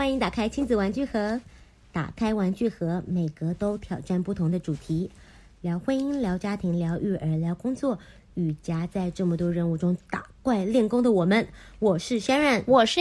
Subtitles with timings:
[0.00, 1.42] 欢迎打开亲子玩具盒，
[1.92, 5.10] 打开玩具盒，每格都挑战不同的主题，
[5.60, 7.98] 聊婚姻，聊家庭，聊育儿，聊工作。
[8.34, 11.46] 与夹在这么多任务中打怪练功的我们，
[11.78, 13.00] 我是 Sharon，我是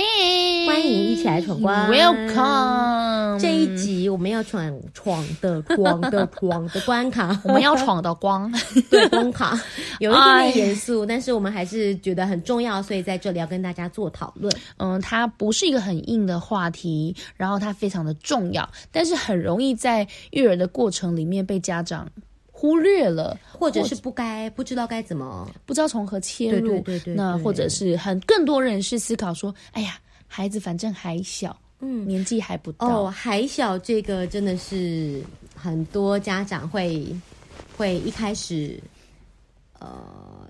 [0.68, 1.90] 欢迎一起来闯关。
[1.90, 8.52] Welcome，这一集我们要闯闯的闯的闯的关卡， 我们要闯的光，
[8.92, 9.58] 对关卡
[10.00, 14.54] 有一点点严肃，但是我们还是觉得很重要，所以在这里要跟大家做讨论。
[14.78, 22.10] 嗯，它不是一个很硬的话题，然后它非常的重要，但是很容易在育儿的过程里面被家长。
[22.60, 26.72] 忽略了，或者是不该不知道该怎么，不知道从何切入。
[26.72, 33.04] 对对对对，那或者是很更多人是思考说，哎呀，孩子反正还小，嗯，年纪还不到。
[33.04, 35.24] 哦，还小，这个真的是
[35.56, 37.08] 很多家长会
[37.78, 38.78] 会一开始
[39.80, 39.90] 呃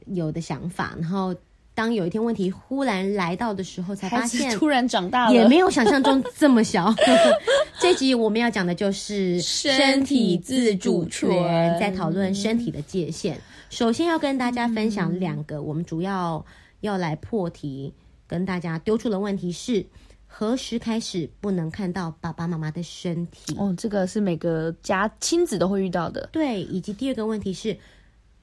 [0.08, 1.36] 有的想法，然后。
[1.80, 6.94] 当有一天问题忽然来到的时候，才发现突然长大了，也没有想象中这么小。
[7.80, 13.40] 这集我们要讲的就是身体自主权，在讨论身体的界限。
[13.70, 16.46] 首先要跟大家分享两个，我们主要
[16.82, 17.94] 要来破题，
[18.28, 19.86] 跟大家丢出的问题是：
[20.28, 23.56] 何时开始不能看到爸爸妈妈的身体？
[23.58, 26.28] 哦，这个是每个家亲子都会遇到的。
[26.34, 27.78] 对，以及第二个问题是：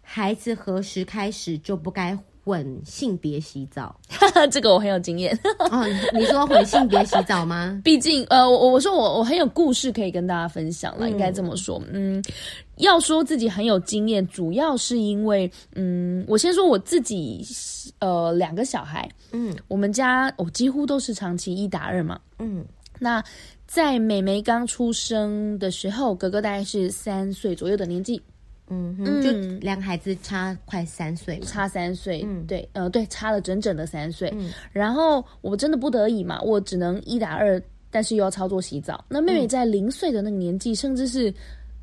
[0.01, 3.93] 孩子何时开始就不该混性别洗澡，
[4.53, 5.37] 这个我很有经验。
[5.59, 7.77] 哦，你说混性别洗澡吗？
[7.83, 11.83] 毕竟，呃，我我说我我很有故事可以跟大家分享了，嗯、应该这么说。
[11.93, 12.23] 嗯，
[12.77, 17.45] 要说自己很有经验，主要是因为，嗯，我先说我自己，
[17.99, 22.65] 呃，两个小孩，嗯，我们家我几乎都是长期一打二嘛，嗯，
[23.01, 23.21] 那
[23.67, 28.23] 在美眉刚出生的时候，哥哥大概是三岁左右的年纪。
[28.69, 34.33] 嗯哼，就两个孩子差快三岁，差三岁，嗯，对，呃，对，差了整整的三岁。
[34.37, 39.05] 嗯，然后我真的不得已嘛，我只能一打二，但是又要操作洗澡。
[39.09, 41.33] 那妹妹在零岁的那个年纪，嗯，甚至是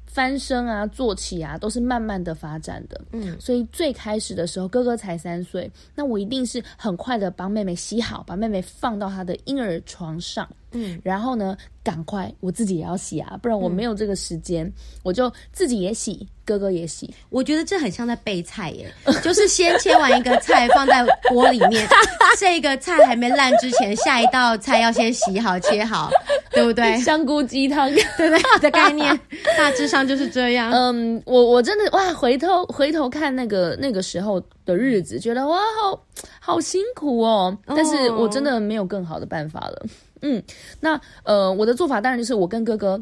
[0.05, 3.01] 翻身啊、坐起啊，都是慢慢的发展的。
[3.13, 10.47] 嗯，所以最开始的时候，哥哥才三岁，那我一定是很快的帮妹妹洗好，把妹妹放到她的婴儿床上。
[10.73, 14.73] 嗯，然后呢，赶快我自己也要洗啊，不然我没有这个时间，嗯、
[15.03, 17.13] 我就自己也洗，哥哥也洗。
[17.29, 18.91] 我觉得这很像在备菜耶，
[19.23, 21.87] 就是先切完一个菜放在锅里面，
[22.39, 26.09] 这个菜还没烂之前，下一道菜要先洗好切好，
[26.51, 26.97] 对不对？
[27.01, 28.59] 香菇鸡汤，对不对？
[28.59, 29.17] 的概念
[29.57, 30.71] 大致上就是这样。
[30.71, 36.05] 嗯，我我真的哇，回头回头看那个那个时候的日子，觉得哇，好
[36.39, 39.85] 好辛苦哦，但是我真的没有更好的办法了。
[40.23, 40.41] 嗯，
[40.79, 43.01] 那呃，我的做法当然就是我跟哥哥，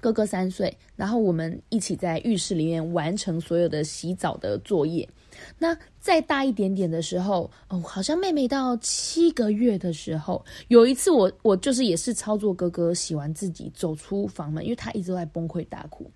[0.00, 5.08] 哥哥三岁，然后我们一起在浴室里面完成所有的洗澡的作业。
[5.58, 16.10] 那再大一点点的时候，哦，好像妹妹到七个月的时候，有一次我我就是也是操作哥哥洗完自己走出房门，因为他一直都在崩溃大哭。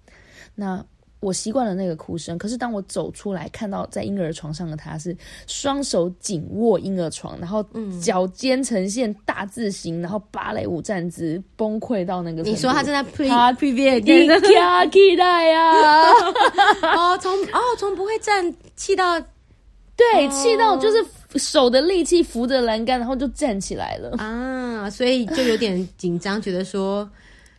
[0.55, 0.85] 那
[1.21, 5.15] 我习惯了那个哭声，可是当我走出来看到在婴儿床上的他，是
[5.47, 7.63] 双手紧握婴儿床，然后
[8.03, 12.43] 脚尖呈现大字形，然后芭蕾舞站姿，崩溃到那个。
[12.43, 16.03] 你说他正在 pre pre 你卡起来 呀！
[16.97, 21.05] 哦，从哦从不会站气到对气到就是
[21.37, 27.07] 手的力气扶着栏杆，然后就站起来了啊，所以就有点紧张，觉得说。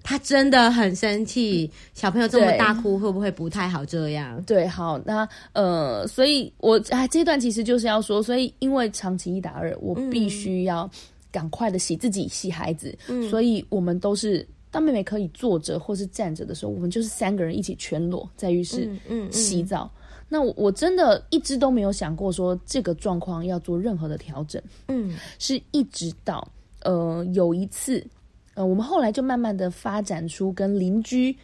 [0.03, 3.85] 他真的很生气，小朋友这么大哭会不会不太好？
[3.85, 10.89] 这样对，好，那呃，所以我啊，这段其实就是要说，所以因为长期一打二，我必须要
[11.31, 19.83] 赶快的洗自己、洗孩子，嗯，所以我们都是当妹妹可以坐着或是站着的时候，我们就是三个人一起全裸在浴室嗯洗澡。
[19.83, 26.47] 嗯嗯、那我我真的一直都没有想过说这个状况要做任何的调整，嗯，是一直到
[26.83, 28.03] 呃有一次。
[28.55, 31.35] 呃，我们后来就慢慢的发展出跟邻居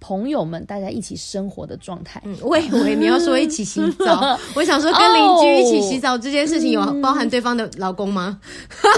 [0.00, 2.20] 朋友们大家一起生活的状态。
[2.24, 8.40] 嗯，我以为你要说一起洗澡， 我想说跟邻居一起洗澡这件事情有包含对方的老公吗？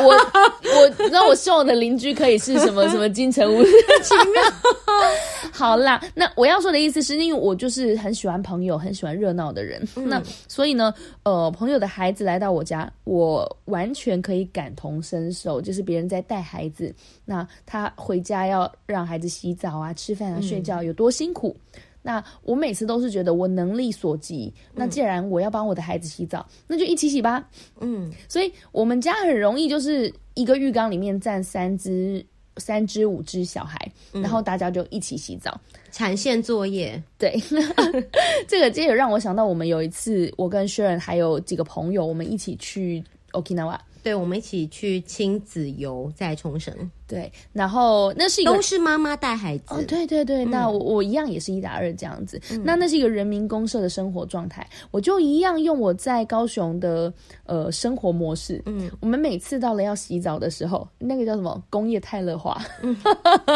[0.01, 3.63] 我我那我希望我的邻居可以是什么什么金城武，
[4.03, 4.43] 奇妙。
[5.53, 9.87] 好啦，那我要说的意思是因为我就是很喜欢朋友，很喜欢热闹的人。
[9.97, 10.95] 嗯、那所以呢，
[11.25, 16.95] 呃，朋友的孩子来到我家，我完全可以感同身受，就是别人在带孩子，
[17.25, 20.93] 那他回家要让孩子洗澡啊、吃饭啊、睡觉有。
[20.93, 21.57] 多辛苦？
[22.03, 24.53] 那我每次都是觉得我能力所及。
[24.75, 27.49] 那既然我要帮我的孩子洗澡，那就一起洗吧。
[27.81, 32.25] 嗯，所以我们家很容易就是一个浴缸里面站三只、
[32.57, 33.79] 三只、五只小孩，
[34.13, 35.61] 然后大家就一起洗澡。
[35.91, 37.39] 产线作业，对，
[38.49, 43.79] 这个这也让我想到，我们有一次，我跟 Sharon 还有几个朋友，我们一起去 Okinawa。
[44.03, 46.75] 对，我们一起去亲子游在冲绳。
[47.07, 49.65] 对，然后那是一个都是妈妈带孩子。
[49.69, 52.41] 哦，对对对，那我、嗯、我一样也是一打二这样子。
[52.51, 57.13] 嗯、那那是一个人民公社的生活状态，我就一样用我在高雄的
[57.45, 58.63] 呃生活模式。
[58.67, 62.97] 嗯，我们每次到了要洗澡的时候，那个叫什么工业泰勒化，嗯、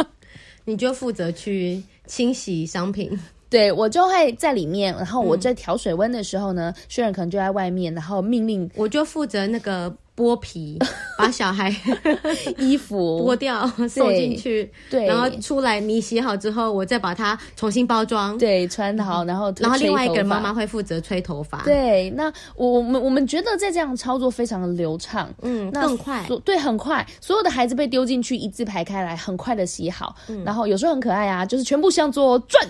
[0.65, 3.19] 你就负责去清洗商品。
[3.49, 10.79] 对，我就会在里面，然后我在调水温的时候呢，虽然、嗯、可能就在外面，然后命令我就负责那个剥皮，
[11.19, 11.75] 把小孩
[12.57, 32.67] 衣服 剥掉送进去，对，然后出来你洗好之后，我再把它重新包装，对，穿好，然后然后另外一个妈妈会负责吹头发，对，那我我们我们觉得在这样操作非常的流畅，嗯，更快，对，很快，所有的孩子被丢进去一字排开来，很快的洗好，嗯、然后有时候很可爱啊，就是全部向左转。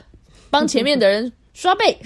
[0.48, 1.98] 帮前面的人刷背，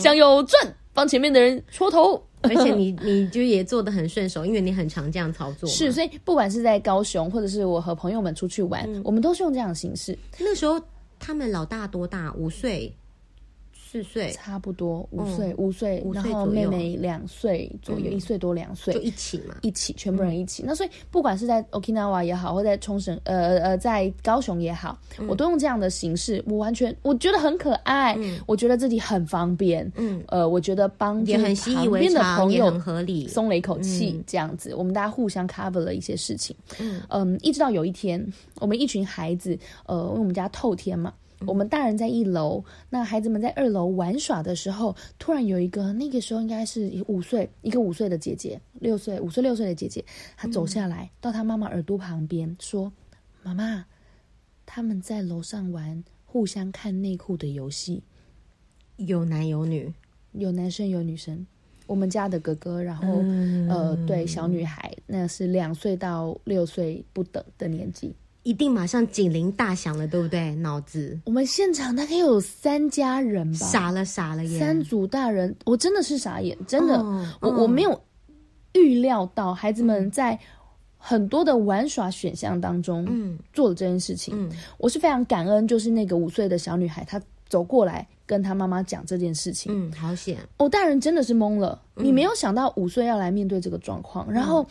[0.00, 5.68] 向右转，帮前面的人搓头， 而且你你就也做的很顺手，因为你很常这样操作。
[5.68, 10.16] 是，所以不管是在高雄，或者是我和朋友们出去玩，嗯、我们都是用这样的形式。
[10.38, 10.80] 那时候
[11.18, 12.32] 他们老大多大？
[12.34, 12.94] 五岁。
[13.96, 20.62] 四岁差不多，五岁五岁，然后妹妹两岁左右，一岁多两岁，就一起嘛，一起全部人一起。
[20.66, 24.98] 那所以不管是在 Okinawa 也好，或在冲绳，呃呃，在高雄也好，
[25.28, 38.24] 我都用这样的形式，我完全我觉得很可爱，我觉得自己很方便，嗯，呃，我觉得帮也很习以为常，也很合理，松了一口气，这样子，我们大家互相 cover 了一些事情，嗯嗯，一直到有一天，
[38.60, 41.14] 我们一群孩子，呃，因为我们家透天嘛。
[41.44, 50.02] 我们大人在一楼，那孩子们在二楼玩耍的时候，突然有一个那个时候应该是五岁，一个五岁的姐姐，六岁五岁六岁的姐姐，
[50.34, 52.90] 她走下来、嗯、到她妈妈耳朵旁边说
[53.44, 53.84] ：“妈妈，
[54.64, 58.02] 他们在楼上玩互相看内裤的游戏，
[58.96, 59.92] 有男有女，
[60.32, 61.46] 有男生有女生。
[61.86, 68.14] 我们家的哥哥，然后、嗯、呃，对小女孩，那是两岁到六岁不等的年纪。”
[68.46, 70.54] 一定马上警铃大响了，对不对？
[70.54, 74.60] 脑子，我们现场大概有三家人吧，傻了傻了耶！
[74.60, 78.00] 三组大人，我真的是傻眼，真的，哦、我、哦、我没有
[78.74, 80.38] 预料到孩子们在
[80.96, 84.32] 很多的玩耍选项当中，嗯，做了这件事情。
[84.38, 89.72] 嗯，我是非常感恩，就是那个五岁的小女孩，她走过来跟她妈妈讲这件事情。
[89.74, 90.38] 嗯，好险！
[90.58, 94.64] 哦，大人真的是懵了，嗯、你没有想到五岁要来面对这个状况，嗯、然后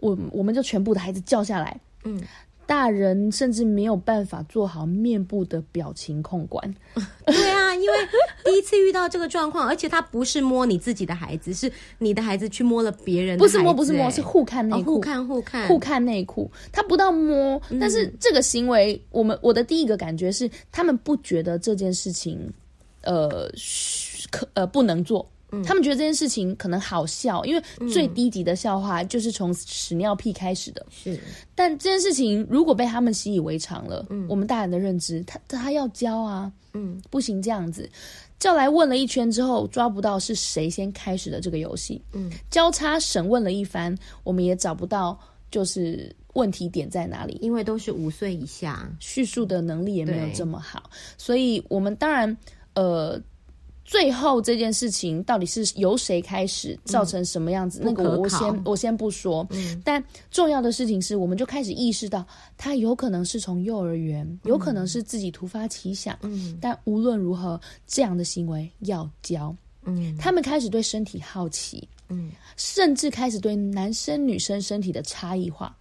[0.00, 2.20] 我我们就全部的孩子叫下来，嗯。
[2.66, 6.74] 大人甚至没有办法做好面部的表情控管。
[7.26, 7.96] 对啊，因为
[8.44, 13.38] 第一次遇到这个状况，而且他不是摸你自己的孩子，是你的孩子去摸了别人。
[13.38, 16.50] 不是摸，不是摸，是互看内裤，互看互看互看内裤。
[16.72, 22.52] 他不到摸，但是这个行为，我们我的第一个感觉是，他们不觉得这件事情，
[23.02, 23.50] 呃，
[24.30, 25.28] 可呃不能做。
[25.62, 30.84] 他们觉得这件事情可能好笑，因为最低级的笑话就是从屎尿屁开始的。
[30.90, 31.20] 是，
[31.54, 37.88] 但这件事情如果被他们习以为常了，嗯，我们大人的认知，他他要教啊，嗯，不行这样子，
[38.38, 45.18] 叫来问了一圈之后，抓不到是谁先开始的这个游戏，嗯，交叉审问了一番，我们也找不到
[45.50, 52.36] 就是问题点在哪里，因为都是五岁以下，叙述的能力也没有这么好，所以我们当然，
[52.74, 53.20] 呃。
[53.84, 57.80] 最后这件事情到底是由谁开始造成什么样子？
[57.80, 59.46] 嗯、那个我我先我先不说。
[59.50, 62.26] 嗯、但重要的事情是，我们就开始意识到，
[62.56, 66.18] 他有可能是从幼儿园，嗯、有可能是自己突发奇想。
[66.22, 69.54] 嗯、但无论如何，这样的行为要教。
[69.84, 71.86] 嗯，他们开始对身体好奇。
[72.08, 75.76] 嗯，甚至开始对男生女生身体的差异化。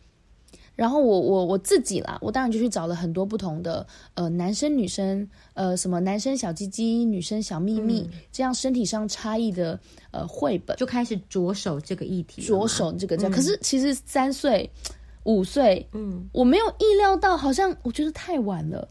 [0.76, 13.30] 然后我我我自己啦，我当然就去找了很多不同的呃男生女生呃什么男生小鸡鸡女生小秘密、嗯、这样身体上差异的呃绘本，就开始着手这个议题，着手这个这。
[13.30, 14.68] 嗯、可是其实三岁
[15.26, 18.88] 五岁，嗯，我没有意料到，好像我觉得太晚了，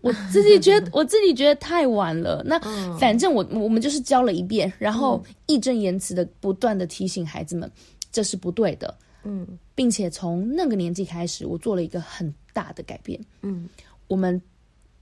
[0.00, 2.42] 我自己觉得我自己觉得太晚了。
[2.44, 2.58] 那
[2.98, 7.70] 反正我我们就是教了一遍，然后义正言辞的不断的提醒孩子们，
[8.10, 8.92] 这是不对的。
[9.22, 13.20] 嗯，并且从那个年纪开始，我做了一个很大的改变。
[13.42, 13.68] 嗯，
[14.08, 14.40] 我们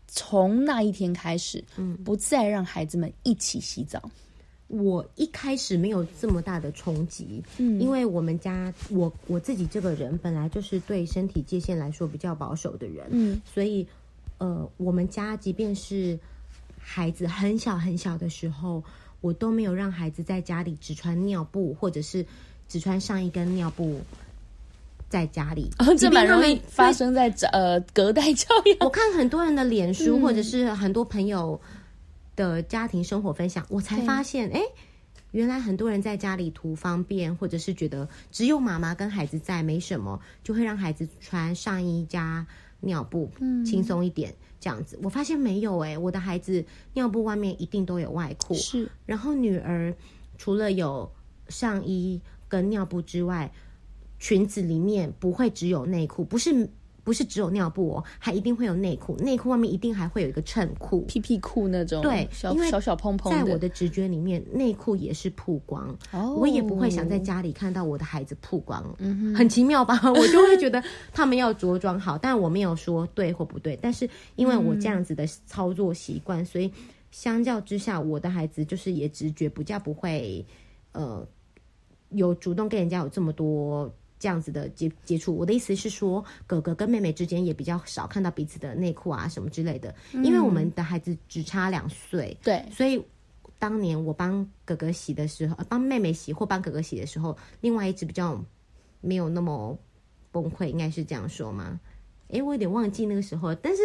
[0.06, 4.10] 从那一天开始，嗯，不再让孩子们一起洗澡。
[4.66, 13.86] 我一开始没有这么大的冲击，嗯，因为我们家我我自己这个人本来就是对身体界限来说比较保守的人，嗯，所以
[14.38, 16.18] 呃，我们家即便是
[16.78, 18.82] 孩子很小很小的时候，
[19.20, 22.26] 我都没有让孩子在家里只穿尿布或者是。
[22.68, 24.00] 只穿上衣跟尿布
[25.08, 28.76] 在家里，哦、这蛮容易发生在呃隔代教养。
[28.84, 31.58] 我看很多人的脸书，或者是很多朋友
[32.36, 34.66] 的家庭生活分享，嗯、我才发现，哎、欸，
[35.30, 42.46] 原来很多人在家里图方便，或者是觉得只有妈妈跟孩子在没什么，就会让孩子穿上衣加
[42.80, 44.98] 尿布，嗯，轻松一点这样子。
[45.02, 48.90] 我发现没有哎、欸，我的孩子尿布外面一定都有外裤，是。
[49.06, 49.94] 然后女儿
[50.36, 51.10] 除了有
[51.48, 53.52] 上衣跟尿布之外，
[54.18, 56.68] 裙子里面不会只有内裤，不是。
[57.04, 62.02] 不是只有尿布哦，还一定会有内裤，内裤外面一定还会有一个衬裤、屁屁裤那种。
[62.02, 63.32] 对，因为小小蓬蓬。
[63.32, 65.88] 在我的直觉里面，内裤也是曝光。
[66.12, 68.84] 哦，我也不会想在家里看到我的孩子曝光。
[69.34, 69.98] 很奇妙吧？
[70.04, 73.74] 我就会觉得他们要着装好，但我没有说对或不对。
[73.80, 76.70] 但是因为我这样子的操作习惯，嗯，所以
[77.10, 80.44] 相较之下，我的孩子就是也直觉比较不会，
[80.92, 81.26] 呃，
[82.10, 83.92] 有主动跟人家有这么多。
[84.20, 93.00] 这样子的接接触，我的意思是说，哥哥跟妹妹之间也比较少看到彼此的内裤啊什么之类的，嗯、因为我们的孩子只差两岁，对，所以
[93.60, 98.44] 当年我帮哥哥洗的时候，帮妹妹洗或帮哥哥洗的时候，另外一只比较
[99.00, 99.78] 没有那么
[100.32, 101.78] 崩溃，应该是这样说吗？
[102.30, 103.82] 诶，我有点忘记那个时候，但是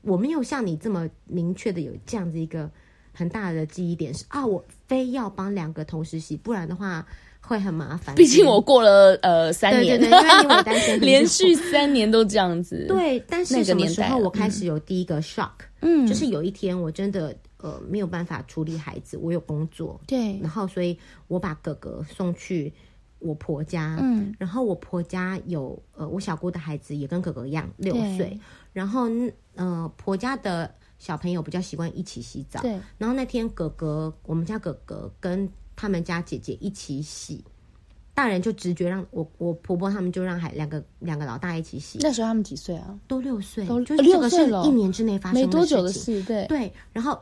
[0.00, 2.70] 我没有像你这么明确的有这样子一个
[3.12, 7.06] 很大的记忆点是啊，我非要帮两个同时洗，不然的话。
[7.46, 12.86] 会很麻烦，毕竟我过了呃三年，对对对，因为我单身 连续三年都这样子。
[12.88, 15.50] 对，但是什么时候我开始有第一个 shock？
[15.82, 20.98] 嗯，就是有一天我真的呃没有办法处理孩子，我有工作，对，然后所以
[21.28, 22.72] 我把哥哥送去
[23.18, 28.38] 我婆家，嗯，然后我婆家有呃我小姑的孩子也跟哥哥一样六岁，
[28.72, 29.06] 然后
[29.54, 37.44] 呃婆家的小朋友比较习惯一起洗澡，对，然后那天哥哥我们家哥哥跟他们家姐姐一起洗，
[38.14, 41.98] 大人就直觉让我我婆婆他们就让孩两个两个老大一起洗。
[42.00, 42.98] 那时候他们几岁啊？
[43.08, 46.22] 都六岁，都就是这个是一年之内发生没多久的事。
[46.22, 47.18] 对对，然后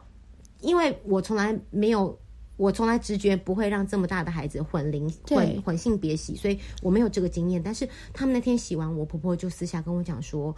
[0.61, 2.19] 因为我从来没有，
[2.57, 7.63] 我从来直觉不会让这么大的孩子混龄混混性别洗，所以我没有这个经验。
[7.63, 10.55] 但是他们那天洗完，我婆婆就私下跟我讲说：“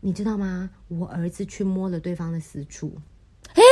[0.00, 0.68] 你知道吗？
[0.88, 2.92] 我儿子去摸了对方的私处。”
[3.54, 3.62] 嘿，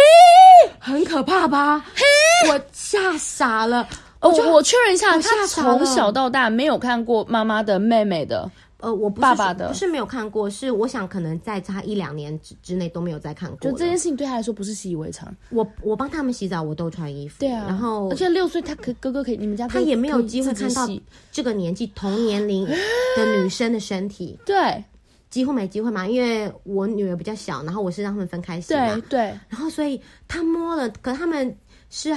[0.80, 1.78] 很可怕吧？
[1.78, 2.02] 嘿。
[2.49, 3.87] 我吓傻了，
[4.21, 13.59] 哦，我确认一下，他从小到大没有看过妈妈的妹妹的，呃，我爸爸的不是没有看过，是我想可能在他一两年之之内都没有再看过。
[13.61, 15.35] 就这件事情对他来说不是习以为常。
[15.50, 20.88] 我我帮他们洗澡，我都穿衣服，对啊，然后而且六岁他可哥哥可以，你们家他也没有机会看到
[21.33, 22.64] 这个年纪同年龄
[23.16, 24.83] 的女生的身体，对，
[25.28, 29.18] 几乎没机会嘛，因为我女儿比较小，然后我是让他们分开洗嘛，对对，
[29.49, 31.57] 然后所以他摸了，可他们。
[31.90, 32.16] 是，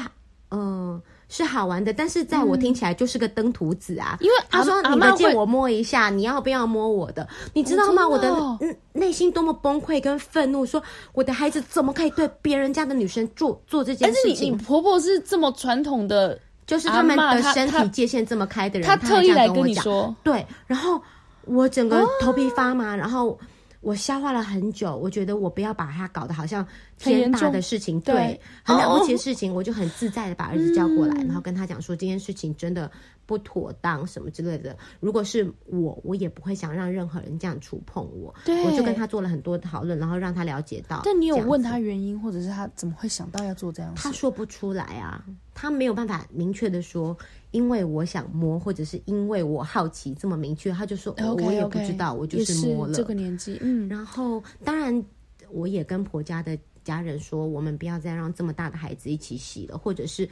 [0.51, 4.17] 嗯，是好玩的，但是在我听起来就是个登徒子啊。
[4.19, 7.27] 因为他说：“你们借我摸一下，你要不要摸我的？
[7.53, 8.07] 你知道吗？
[8.07, 10.81] 我的嗯内心多么崩溃跟愤怒，说
[11.13, 14.29] 我的孩子怎么可以对别人家的女生做做这件事情？
[14.29, 21.01] 但是你你婆婆是这么传统的，就是他们的身体界限这么开的人，她特意来跟你说，对，然后
[21.45, 23.37] 我整个头皮发麻，然后。”
[23.81, 26.65] 我消化了很久，我觉得我不要把它搞得好像
[26.97, 32.89] 天大的事情，对，对，很了不起的事情，我就很自在的把儿子叫过来，嗯、然后跟他讲说这件事情真的
[33.25, 34.77] 不妥当什么之类的。
[34.99, 38.33] 如果是我，我也不会想让任何人这样触碰我。
[38.45, 41.01] 对，我就跟他做了很多讨论，然后让他了解到。
[41.03, 43.91] 但你有问他原因，或者是他怎么会想到要做这样？
[43.95, 47.17] 他说不出来啊，他没有办法明确的说。
[47.51, 52.93] 因为我想摸，或者是因为我好奇，这么明确，他就说我也不知道我就是摸了。
[52.93, 53.89] 这个年纪，嗯。
[53.89, 55.03] 然后，当然，
[55.49, 60.27] 我也跟婆家的家人说，我们不要再让这么大的孩子一起洗了，或者是，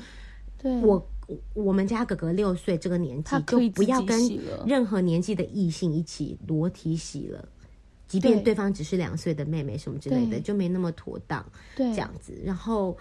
[0.58, 1.06] 对我
[1.54, 4.18] 我们家哥哥六岁这个年纪，就不要跟
[4.66, 7.48] 任何年纪的异性一起裸体洗了，
[8.08, 11.46] 即便对方只是两岁的妹妹什么之类的，就没那么妥当。
[11.76, 12.98] 对，这样子，然后。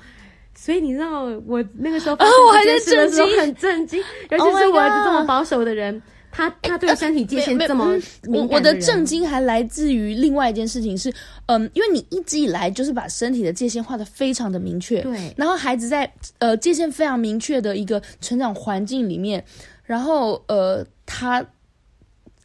[0.54, 3.98] 所以你知道我那个时候发生这件事的时候很震惊，
[4.30, 6.02] 尤其是我儿子这么保守的人，
[6.32, 7.92] 他他对身体界限这么
[8.24, 8.56] 敏感。
[8.56, 11.14] 我的震惊还来自于另外一件事情是，
[11.46, 15.32] 嗯，因为你一直以来就是把身体的界限画得非常的明确，对。
[15.36, 19.42] 然后孩子在呃界限非常明确的一个成长环境里面，
[19.84, 21.40] 然后呃他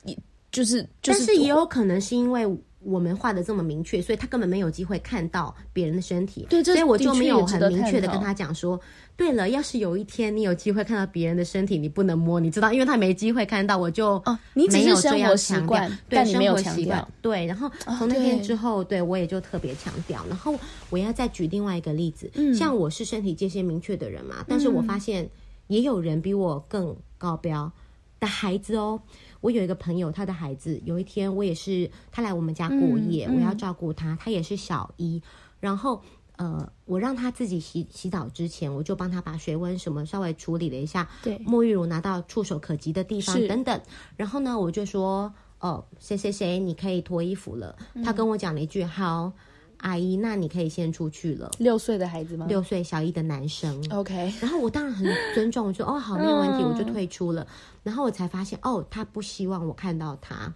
[0.05, 0.15] 也
[0.51, 2.47] 就是就是，但是也有可能是因为。
[2.83, 6.45] 我们画的这么明确，所以他根本没有机会看到别人的身体。
[6.49, 8.79] 对，所以我就没有很明确的跟他讲说，
[9.15, 17.45] 对了，要是有一天你有机会看到别人的身体，你不能摸，你知道，因为他没机会看到，我就哦，你只是生活习惯，对，你没有强调，对。
[17.45, 20.23] 然后从那天之后，对，对我也就特别强调。
[20.27, 20.55] 然后
[20.89, 25.29] 我要再举另外一个例子，嗯，像我是身体界限明确的人嘛，但是我发现
[25.67, 27.71] 也有人比我更高标
[28.23, 29.01] 的孩子哦。
[29.41, 35.21] 我有一个朋友，他的孩子有一天，我也是他来我们家过夜，嗯嗯、我要照顾他，他也是小一，
[35.59, 36.01] 然后
[36.37, 43.81] 呃，我让他自己洗洗澡之前，我就帮他把水温什么稍微处理了一下，对，沐浴乳拿到触手可及的地方等等。
[44.15, 47.75] 然后呢，我就说，哦，谁谁谁，你可以脱衣服了。
[47.95, 49.33] 嗯、他跟我讲了一句，好，
[49.83, 51.51] 阿姨，那你可以先出去了。
[51.59, 52.45] 六岁的孩子吗？
[52.47, 53.85] 六岁小一的男生。
[53.91, 54.33] OK。
[54.41, 57.45] 然后我当然很尊重，我说，哦，好，没有问题，我就退出了。
[57.83, 60.53] 然后我才发现，哦，他不希望我看到他。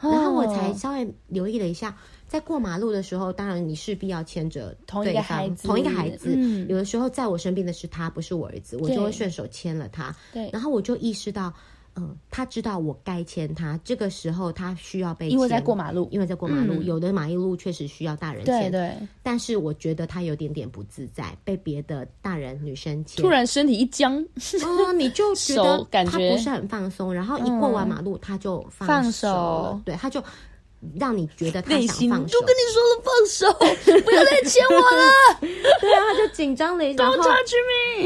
[0.00, 1.96] 然后我才稍微留意了一下。
[2.28, 6.34] 在过马路的时候，当然你势必要牵着同一个孩子，同一个孩子。
[6.36, 10.14] 嗯，有的时候在我身边的是他，不是我儿子，我就会顺手牵了他。
[10.34, 11.52] 对，然后我就意识到，
[11.98, 13.78] 嗯、呃，他知道我该牵他。
[13.84, 18.70] 这个时候他需要被牵，因为在过马路，因为在过马路，嗯、有的马路确实需要大人牵。
[18.70, 18.94] 对对。
[19.22, 24.16] 但是我觉得他有点点不自在，被别的大人女生牵，突然身体一僵，
[24.64, 27.12] 哦，你就觉得他不是很放松。
[27.12, 30.22] 然后一过完马路，他就放手，放手对，他就。
[30.98, 35.38] 让你觉得他想放手，就跟你说了放手，不要再牵我了。
[35.80, 37.04] 对啊，他就紧张了一下。
[37.04, 37.52] Don't touch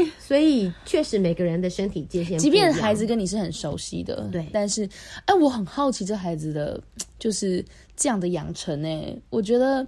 [0.01, 0.11] me。
[0.19, 4.89] 所以确实每个人的身体界限，即便孩子跟你是很熟悉的，对，但是
[5.25, 6.81] 哎，我很好奇这孩子的
[7.19, 7.63] 就是
[7.95, 9.21] 这样的养成呢。
[9.29, 9.85] 我觉得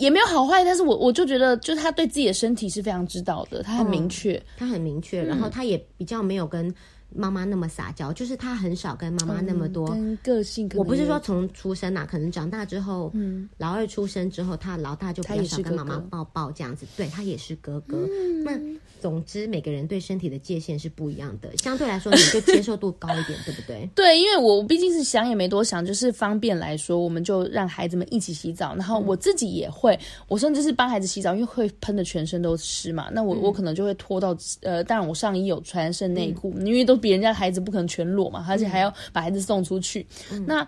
[0.00, 6.74] 也没有好坏，但是我我就觉得，就是他对自己的身体是非常知道的，他很明确，嗯，他很明确，然后他也比较没有跟。
[7.14, 9.88] 妈妈那么撒娇，就是他很少跟妈妈那么多。
[9.94, 16.86] 嗯、个性，我不是说从出生呐、啊，可能长大之后，嗯，老二出生之后，他老大就比较少跟妈妈抱抱这样子。
[16.96, 17.96] 对，他也是哥哥。
[17.96, 18.60] 嗯、那
[19.00, 21.56] 总之，每个人对身体的界限是不一样的。
[21.56, 23.88] 相对来说，你就接受度高一点，对不对？
[23.94, 33.08] 对，因为我毕竟是想也没多想，就是方便来说，我们就让孩子们一起洗澡，然后我自己也会，嗯、我甚至是帮孩子洗澡，因为会喷的全身都湿嘛。
[33.10, 36.97] 那我、嗯、我可能就会脱到呃，当然我上衣有穿剩内裤，嗯、因为都。
[36.98, 40.04] 别人家孩子不可能全裸嘛，而且还要把孩子送出去。
[40.32, 40.66] 嗯、那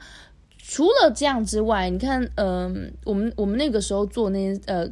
[0.62, 4.88] 除了这样之外，你看，嗯、呃，我们我们那个时候做那些呃，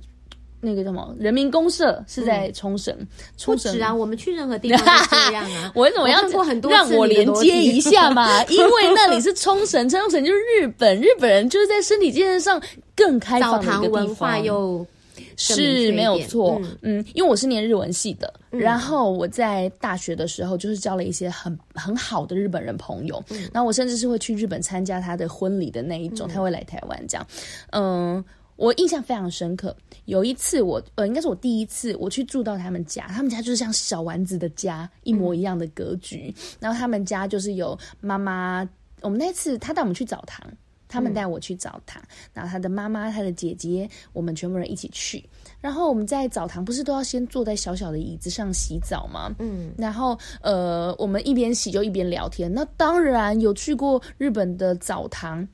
[0.60, 2.94] 那个叫什么人民公社是在冲绳，
[3.36, 5.70] 冲绳、嗯、啊，我们去任何地方都这样啊。
[5.76, 6.20] 我为什么要
[6.68, 8.42] 让我连接一下嘛？
[8.50, 12.60] 因为那里是冲绳，冲绳就是日本，日本人就是在身体健身上
[12.96, 14.84] 更开放的一个地方又。
[15.38, 27.26] 是没有错，嗯，嗯，因为我是念日文系的，嗯、然后我在大学的时候就是交了一些很很好的日本人朋友，嗯、然后我甚至是会去日本参加他的婚礼的那一种，嗯、他会来台湾这样，
[27.70, 28.22] 嗯，
[28.56, 29.74] 我印象非常深刻。
[30.06, 38.68] 有一次我呃，应该是我第一次我去住到他们家，他们家就是像小丸子的家一模一样的格局，嗯、然后他们家就是有妈妈，
[39.02, 40.44] 我们那次他带我们去澡堂。
[40.88, 45.22] 他们带我去澡堂，嗯、然后他的妈妈、他的姐姐，我们全部人一起去。
[45.60, 49.34] 然后我们在澡堂不是都要先坐在小小的椅子上洗澡吗？
[49.38, 52.52] 嗯，然后呃，我们一边洗就一边聊天。
[52.52, 55.46] 那当然有去过日本的澡堂，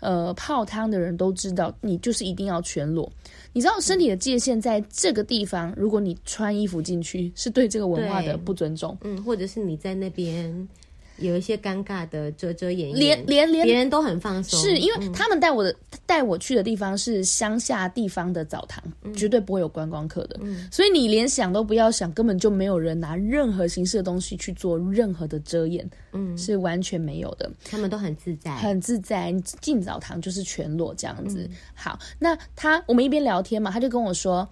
[0.00, 3.10] 呃，泡汤的人都知道，你就是一定要全裸。
[3.52, 8.96] 你知道身体的界限在这个地方，如果你穿衣服进去，是对这个文化的不尊重。
[9.02, 10.68] 嗯，或者是你在那边。
[11.18, 13.66] 有一些尴尬的遮遮掩掩，连连连。
[13.66, 15.74] 别人都很放松，是因为他们带我的
[16.06, 31.48] 带、嗯、我去的地方是乡下地方的澡堂，嗯、绝对不会有观光客的，嗯、所以你连想都不要想，根本就没有人拿任何形式的东西去做任何的遮掩，嗯，是完全没有的，他们都很自在，很自在，进澡堂就是全裸这样子。
[31.50, 34.48] 嗯、好，那他我们一边聊天嘛，他就跟我说，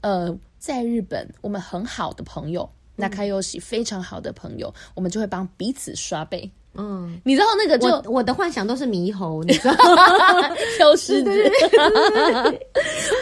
[0.00, 2.68] 呃，在日本我们很好的朋友。
[2.96, 6.50] 那卡友喜非常好的朋友，我们就会帮彼此刷背。
[6.78, 9.74] 嗯，你知道那个就我，我的幻想都是猕猴，你知道
[10.76, 11.30] 挑狮子。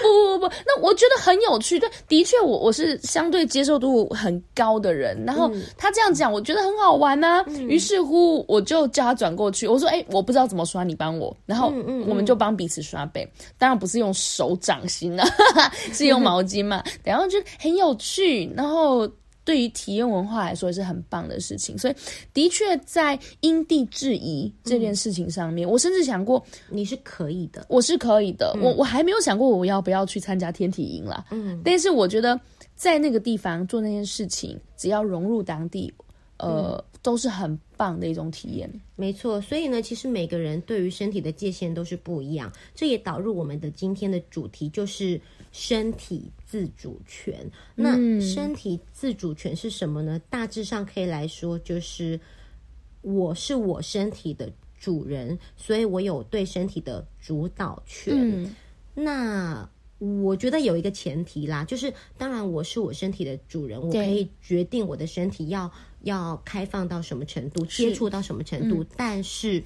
[0.02, 1.78] 不不不不，那我觉得很有趣。
[1.78, 5.16] 对，的确，我我是相对接受度很高的人。
[5.24, 7.44] 然后他这样讲，我觉得很好玩呢、啊。
[7.46, 9.68] 嗯、于是乎，我就叫他转过去。
[9.68, 11.68] 我说：“哎、欸，我不知道怎么刷，你帮我。”然后
[12.08, 13.24] 我们就帮彼此刷背。
[13.56, 15.24] 当然不是用手掌心啊，
[15.94, 16.82] 是用毛巾嘛。
[17.04, 18.52] 然后就很有趣。
[18.56, 19.08] 然后。
[19.44, 21.94] 对于体验文化来说也是很棒的事情，所以
[22.32, 31.26] 的确在因地制宜这件事情上面，嗯、我甚至想过你是可以的，我是可以的，嗯、我我还没有想过我要不要去参加天体营啦。
[31.30, 32.40] 嗯，但是我觉得
[32.74, 35.92] 在那个地方做那件事情，只要融入当地，
[36.38, 38.70] 呃，嗯、都是很棒的一种体验。
[38.96, 45.20] 没错，所以呢，其实每个人对于身体的界限都是不一样，这也导入我们的今天的主题就是。
[45.56, 50.18] 身体自主权，那身体自主权是什么呢？
[50.18, 52.18] 嗯、大致上可以来说，就是
[53.02, 58.12] 我是我身体的主人，所以我有对身体的主导权。
[58.18, 58.52] 嗯、
[58.94, 65.70] 那我觉得有一个前提啦，就是当然我是我身体的主人，我可以决定我的身体要
[66.02, 69.62] 要开放到什么程度，接触到什么程度，嗯、但是。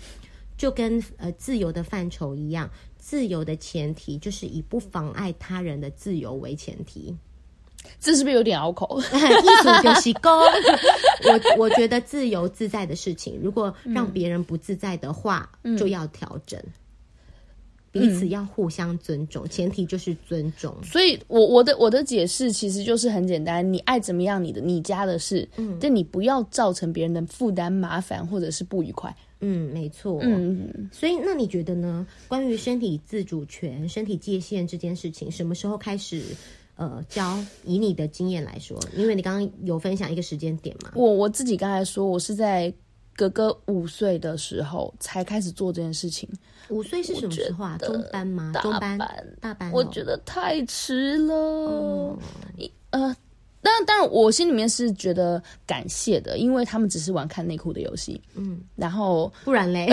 [0.58, 2.68] 就跟呃自由的范畴一样，
[3.08, 7.16] 自由的前提就是以不妨碍他人的自由为前提。
[7.98, 9.00] 这是不是有点拗口？
[9.00, 9.04] 艺
[9.62, 10.40] 术就是高。
[10.40, 16.62] 我 我觉得自由自在的事情，如果让别人不自在的话，嗯、就要调整。
[17.90, 20.76] 彼此要互相尊重，嗯、前提就是尊重。
[20.84, 29.16] 所以我，我我的我的解释其实就是很简单：你爱怎么样，你的你家的事，嗯，但你不要造成别人的负担、麻烦或者是不愉快。
[29.40, 30.18] 嗯，没错。
[30.22, 32.06] 嗯，所以那你觉得呢？
[32.26, 36.22] 关于身体自主权、身体界限这件事情，什么时候开始？
[36.76, 40.92] 呃，教以你的经验来说，因为你刚刚有分享一个时间点嘛。
[40.94, 42.72] 我我自己刚才说，我是在
[43.16, 46.28] 哥哥五岁的时候才开始做这件事情。
[46.68, 47.76] 五岁是什么时候啊？
[47.78, 48.52] 中班吗？
[48.62, 48.96] 中班，
[49.40, 49.72] 大班。
[49.72, 52.16] 我觉得太迟了。
[52.56, 53.16] 一、嗯、呃。
[53.60, 59.86] 但但我心里面是觉得感谢的，因为他们只是玩看内裤的游戏，嗯，然后不然嘞，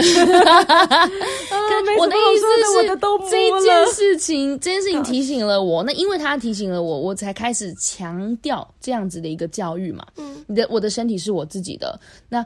[2.00, 2.46] 我的意思
[2.82, 2.88] 是
[3.30, 12.00] 这件事情，这件事情提醒了我， 那因为他提醒了我，我才开始强调这样子的一个教育嘛，嗯，你的我的身体是我自己的，
[12.30, 12.46] 那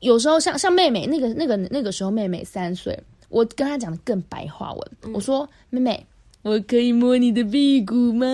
[0.00, 6.06] 有时候像像妹妹那个那个那个时候妹妹三岁，我跟她讲的更白话文，嗯、我说妹妹，
[6.42, 8.26] 我可以摸你的屁股吗？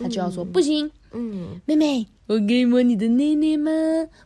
[0.00, 0.90] 她就要说、嗯、不行。
[1.12, 3.70] 嗯，妹妹，我可以摸你的内内吗？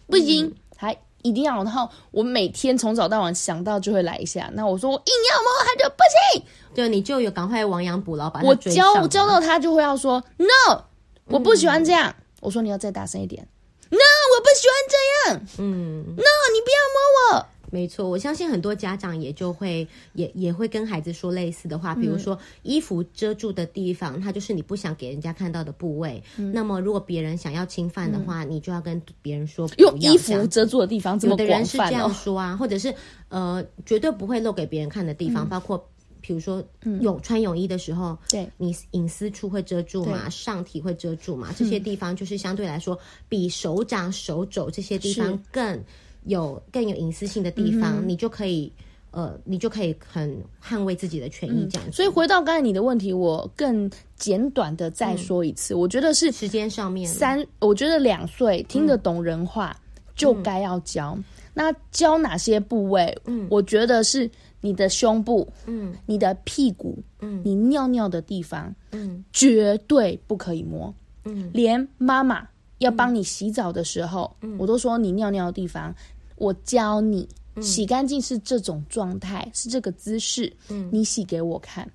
[0.07, 1.63] 不行，嗯、还一定要。
[1.63, 4.51] 然后我每天从早到晚想到就会来一下。
[4.55, 6.45] 那我说我硬要摸，他就不行。
[6.75, 10.83] 就你就有赶快亡羊补牢，把我教我教到他就会要说 no，
[11.27, 12.09] 我不喜欢这样。
[12.09, 13.47] 嗯、我说你要再大声一点
[13.91, 15.47] ，no，我不喜欢这样。
[15.59, 17.47] 嗯，no，你不要摸我。
[17.73, 26.23] 没错，我相信很多家长也就会也也会跟孩子说类似的话，比如说衣服遮住的地方，它就是你不想给人家看到的部位。
[26.37, 32.95] 嗯、那么如果别人想要侵犯的话，嗯、你就要跟别人说不要，用衣服遮住的地方这么、哦、有的人是这样说啊，或者是
[33.31, 35.83] 呃绝对不会露给别人看的地方，嗯、包括
[36.21, 36.63] 比如说
[37.01, 38.47] 泳穿泳衣的时候，对。
[38.59, 42.99] 你隐私处会遮住嘛，上体会遮住嘛，这些地方就是相对来说
[43.31, 45.83] 比手掌、手肘这些地方更。
[46.25, 48.73] 有更有隐私性的地方，嗯、你就可以，
[49.11, 51.93] 呃，你就可以很捍卫自己的权益，这样、嗯。
[51.93, 57.07] 所以回到刚才你的问题，我更简短的再说一次，嗯、我觉得是时间上面。
[57.09, 59.77] 三，我觉得两岁听得懂人话
[60.15, 61.15] 就该要教。
[61.17, 63.19] 嗯、那教哪些部位？
[63.25, 64.31] 嗯，我觉得是
[64.61, 72.49] 你的胸部，嗯，你的屁股，嗯，你尿尿的地方，嗯，绝对不可以摸，嗯，连妈妈。
[72.83, 75.95] 要帮你洗澡的时候，嗯、我都说你尿尿的地方，
[76.37, 81.91] 我教你、嗯、洗干净是这种状态，是这个姿势，嗯、你洗给我看。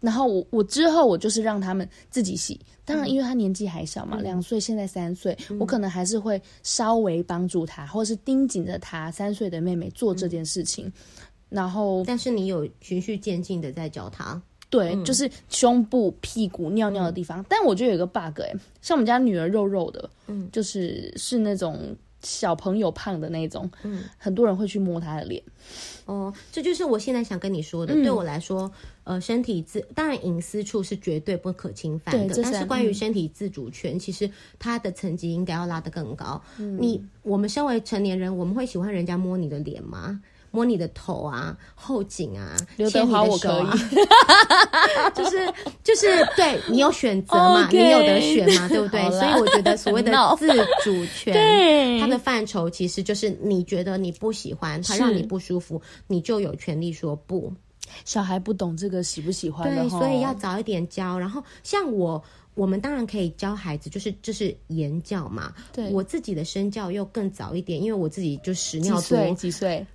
[0.00, 2.60] 然后我我之后我就是让他们自己洗。
[2.84, 10.86] 当然，因为他年纪还小嘛，两、嗯、岁现在三岁，嗯、我可能还是会稍微帮助他，或者是盯紧着他三岁的妹妹做这件事情。
[10.86, 10.92] 嗯、
[11.48, 14.38] 然后，但是你有循序渐进的在教他。
[14.74, 17.40] 对，嗯、就是胸部、屁股、尿尿的地方。
[17.40, 25.40] 嗯、但我觉得有个 bug 哎、欸，像我们家女儿肉肉的，嗯，就是是那种小朋友胖的那种，嗯，很多人会去摸她的脸。
[26.06, 27.94] 哦，这就是我现在想跟你说的。
[27.94, 28.70] 嗯、对我来说，
[29.04, 36.42] 呃，身体自当然隐私处是绝对不可侵犯的，是但是关于身体自主权，嗯、其实它的层级应该要拉得更高。
[36.58, 40.20] 嗯、你我们身为成年人，我们会喜欢人家摸你的脸吗？
[40.54, 43.74] 摸你的头啊，后颈啊，牵你的手啊，
[45.12, 49.02] 就是就是对你有选择嘛 你有得选嘛，对不对？
[49.10, 50.46] 所以我觉得所谓的 自
[50.84, 57.52] 主权，它的范畴其实就是你觉得你不喜欢，它让你不舒服，你就有权利说不。
[58.04, 61.18] 小孩不懂这个喜不喜欢，对，所以要早一点教。
[61.18, 62.20] 然后像我，
[62.54, 65.52] 我们当然可以教孩子，就是就是言教嘛。
[65.72, 69.34] 对，我自己的身教又更早一点，因为我自己就屎尿多，几岁？
[69.34, 69.86] 几岁？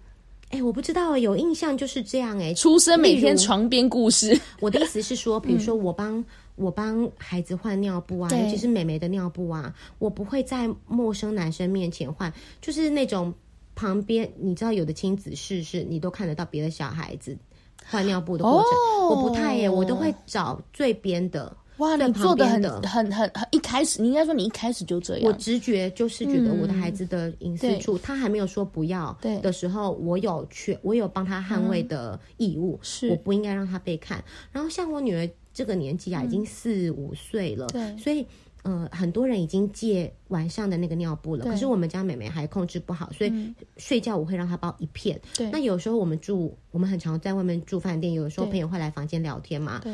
[0.49, 2.53] 哎、欸，我不知道，有印象就是这样哎、欸。
[2.55, 4.35] 出生每天床边故事。
[4.59, 13.31] 我的意思是说， 比如说我帮、嗯、我帮孩子换尿布啊，尤其是美眉的尿布啊，我不会在陌生男生面前换，就是那种
[13.75, 17.37] 旁边，你知道有的亲子室是你都看得到别的小孩子
[17.85, 18.71] 换尿布的过程，
[19.03, 21.55] 哦、我不太耶，我都会找最边的。
[21.79, 25.27] 哇，你做的很很很很，一开始你应该说你一开始就这样。
[25.27, 33.09] 我直觉就是觉得我的孩子的隐私处，嗯、他还没有说不要的时候，我有去，我有帮他捍卫的义务，嗯、是。
[33.09, 34.23] 我不应该让他被看。
[34.51, 38.25] 然后像我女儿这个年纪啊，已经四五岁了，所以
[38.63, 45.19] 呃，很多人已经戒晚上的那个尿布了，可是我们家妹妹还控制不好，所以睡觉我会让她包一片。
[45.37, 49.93] 对，那有时候我们住，我们很常在外面住饭店，有的时候朋友会来房间聊天嘛，对。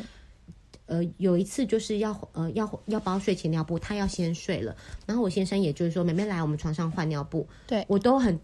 [0.87, 7.83] 呃，有一次就是要呃要要包睡前尿布，他要先睡了，然后我先生也就是说，妹妹来我们床上换尿布，对。
[7.87, 8.39] 我都很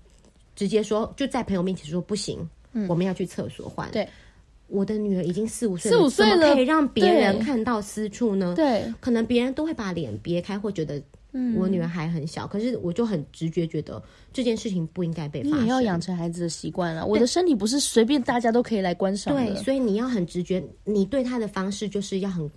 [0.56, 2.40] 直接说，就在朋友面前说不行，
[2.88, 3.90] 我们要去厕所换。
[3.92, 4.08] 对，
[4.68, 8.54] 我的女儿已经四五岁，四五岁了，可以让别人看到私处呢？
[8.56, 11.02] 对，可能别人都会把脸别开，会觉得
[11.56, 12.46] 我女儿还很小。
[12.48, 14.02] 可是我就很直觉觉得
[14.34, 15.60] 这件事情不应该被发生。
[15.60, 17.06] 你也要养成孩子的习惯了。
[17.06, 19.46] 我的身体不是随便大家都可以来观赏的。
[19.46, 22.50] 对，所以你要很直觉，你对他的方式就是要很。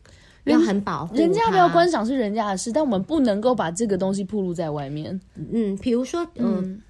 [0.45, 5.19] 要很保护，人家不要观赏是人家的事，但我们不能够把这个东西暴露在外面。
[5.37, 6.83] 嗯，比如说，呃、嗯。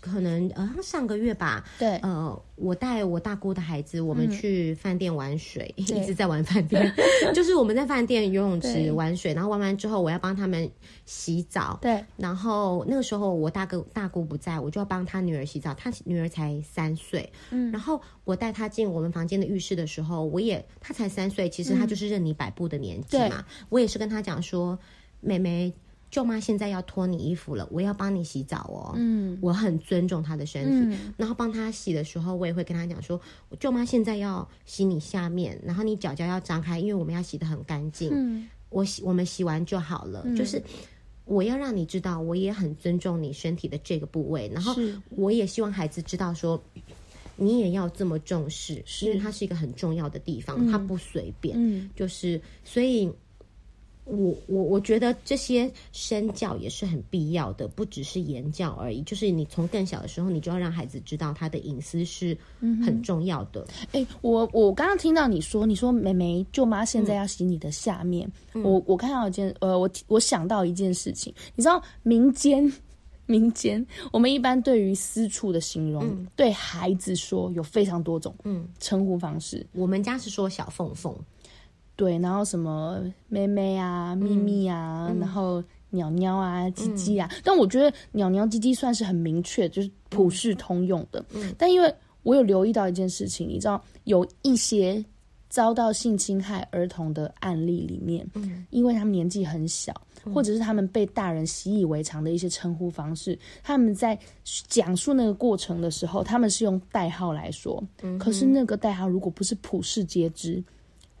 [0.00, 6.92] 可能呃上个月吧，对，呃，我带我大姑的孩子，我们去饭店玩水，嗯、一直在玩饭店，
[7.34, 10.68] 就是我们在饭店游泳池玩水，然后玩完之后，我要帮他们
[11.04, 24.78] 洗澡，对，然后那个时候我大哥大姑不在，我就要帮他女儿洗澡，他女儿才三岁，嗯，然后我带他进我们房间的浴室的时候，我也他才三岁，其实他就是任你摆布的年纪嘛，我也是跟他讲说，
[25.20, 25.72] 妹妹。
[26.14, 28.94] 舅妈现在要脱你衣服了，我要帮你洗澡哦。
[28.94, 33.20] 嗯，我很尊重她的身体，嗯、然后帮她洗的时候，我也会跟她讲说，
[33.58, 38.10] 舅妈现在要洗你下面，然后你脚脚要张开，因为我们要洗得很干净。
[38.12, 40.22] 嗯，我洗我们洗完就好了。
[40.24, 40.62] 嗯、就是
[41.24, 44.72] 我要让你知道，我也很尊重你身体的这个部位，然后
[45.16, 46.62] 我也希望孩子知道说，
[47.34, 51.56] 你也要这么重视，因为它是一个很重要的地方，它不随便。
[51.58, 53.12] 嗯，就是所以。
[54.04, 59.00] 我我我觉得这些身教也是很必要的，不只是言教而已。
[59.02, 62.36] 就是你从更小的时候，你就要让孩子知道他的隐私是
[62.84, 63.66] 很重要的。
[63.92, 72.70] 哎、嗯欸，我我刚刚听到你说，你说妹妹舅妈现在要洗你的下面，嗯、我我看到一件，呃，我我想到一件事情，你知道民间
[73.24, 79.66] 民间，我们一般对于私处的形容，嗯、对孩子说有非常多种嗯称呼方式。
[79.72, 81.16] 我们家是说小凤凤。
[81.96, 91.24] 对，然后什么妹妹啊、咪咪啊，嗯、然后鸟鸟啊、鸡鸡啊，嗯、但我觉得鸟鸟、鸡鸡算是很明确，就是普世通用的。
[91.34, 95.04] 嗯、但因为我有留意到一件事情，你知道，有一些
[95.48, 99.94] 遭到性侵害儿童的案例里面，嗯、因为他们年纪很小，
[100.34, 104.18] 或者是他们被大人习以为常的一些称呼方式，他们在
[104.66, 110.60] 讲述那个过程的时候，他们是用代号来说，嗯、可是那个代号如果不是普世皆知。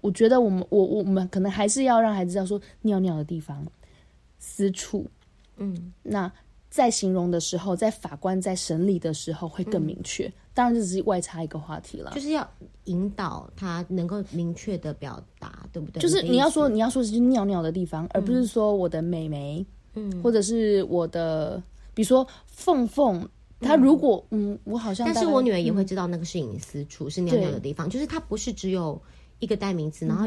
[0.04, 3.66] 我觉得我们我我们可能还是要让孩子知道说尿尿的地方，
[4.38, 5.06] 私处，
[5.56, 6.30] 嗯，那
[6.68, 10.26] 在形容的时候，在法官在审理的时候会更明确。
[10.26, 12.46] 嗯、当然这只是外插一个话题了，就是要
[12.84, 16.02] 引导他能够明确的表达，对不对？
[16.02, 19.64] 就是你要说你要说是尿尿的地方，嗯、而不是说我的妹妹，
[19.94, 21.62] 嗯，或者是我的，
[21.94, 23.26] 比如说凤凤，
[23.58, 29.00] 他如果嗯，嗯，我好像，但是我女儿也会知道那个是隐私处，嗯、是尿尿的地方，就是它不是只有。
[29.44, 30.26] 一个代名词，然后，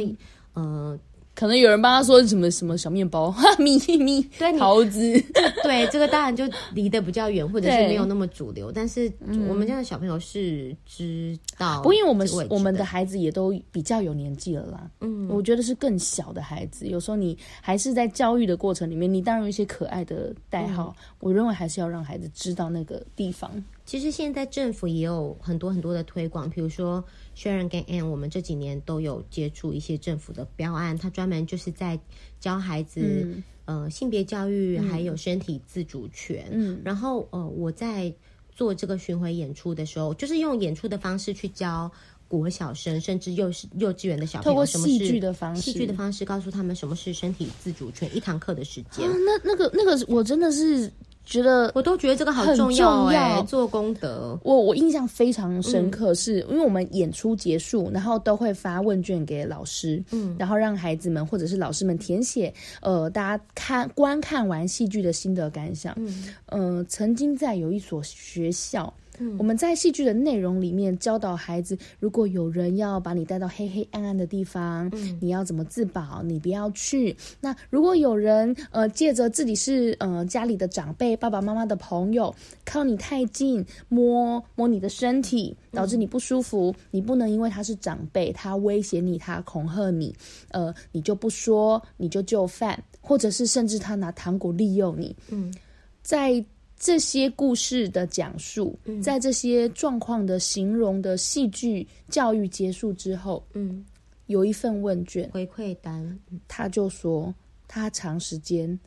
[0.53, 0.99] 嗯、呃，
[1.36, 4.99] 可能有人帮他说什么什么小面包、哈咪咪、对桃子，
[5.63, 8.71] 对，这个当然就离得比较远，或者是没有那么主流。
[8.71, 9.12] 但是
[9.47, 14.89] 我们家的小朋友是知道，不，因为我们我们的孩子也都比较有年纪了啦。
[15.01, 23.51] 嗯，我觉得是更小的孩子，有时候你还是在教育的过程里面，你当然有一些可爱的代号，嗯、我认为还是要让孩子知道那个地方。
[23.88, 27.02] 其实现在政府也有很多很多的推广，比如说
[27.38, 31.97] Sharon 跟 Ann，我们这几年都有接触一些政府的标案，它专门就是在
[32.38, 36.50] 教孩子、嗯、呃性别教育，还有身体自主权。
[36.52, 38.13] 嗯，然后呃我在
[38.52, 41.89] 做这个巡回演出的时候，就是用演出的方式去教
[42.28, 49.10] 国小生，甚至幼稚幼稚园的小朋友，什么是戏剧的方式，戏剧的方式告诉他们什么是身体自主权，一堂课的时间。
[49.10, 50.91] 啊、那那个那个我真的是。
[51.28, 54.40] 觉得我都觉得这个好重要哎，做功德。
[54.44, 65.94] 我我印象非常深刻是，是、嗯、因为我们演出结束，然后都会发问卷给老师，嗯，然后让孩子们或者是老师们填写，呃，大家看观看完戏剧的心得感想。
[65.98, 68.92] 嗯，呃，曾经在有一所学校。
[69.38, 76.21] 我们在戏剧的内容里面教导孩子，如果有人要把你带到黑黑暗暗的地方，嗯、你要怎么自保？
[76.23, 77.15] 你不要去。
[77.39, 82.34] 那如果有人呃借着自己是呃家里的长辈、爸爸妈妈的朋友，
[82.65, 90.15] 靠你太近，摸摸你的身体，导致你不舒服，嗯、你不能因为他是长辈，他威胁你，他恐吓你，
[90.49, 95.15] 呃，你就不说，你就就范，或者是甚至他拿糖果利诱你。
[95.30, 95.53] 嗯，
[96.01, 96.43] 在。
[96.80, 103.84] 这些故事的讲述，嗯、在这些状况的形容的戏剧教育结束之后，嗯，
[104.28, 107.34] 有一份问卷回馈单，他就说
[107.68, 108.80] 他长时间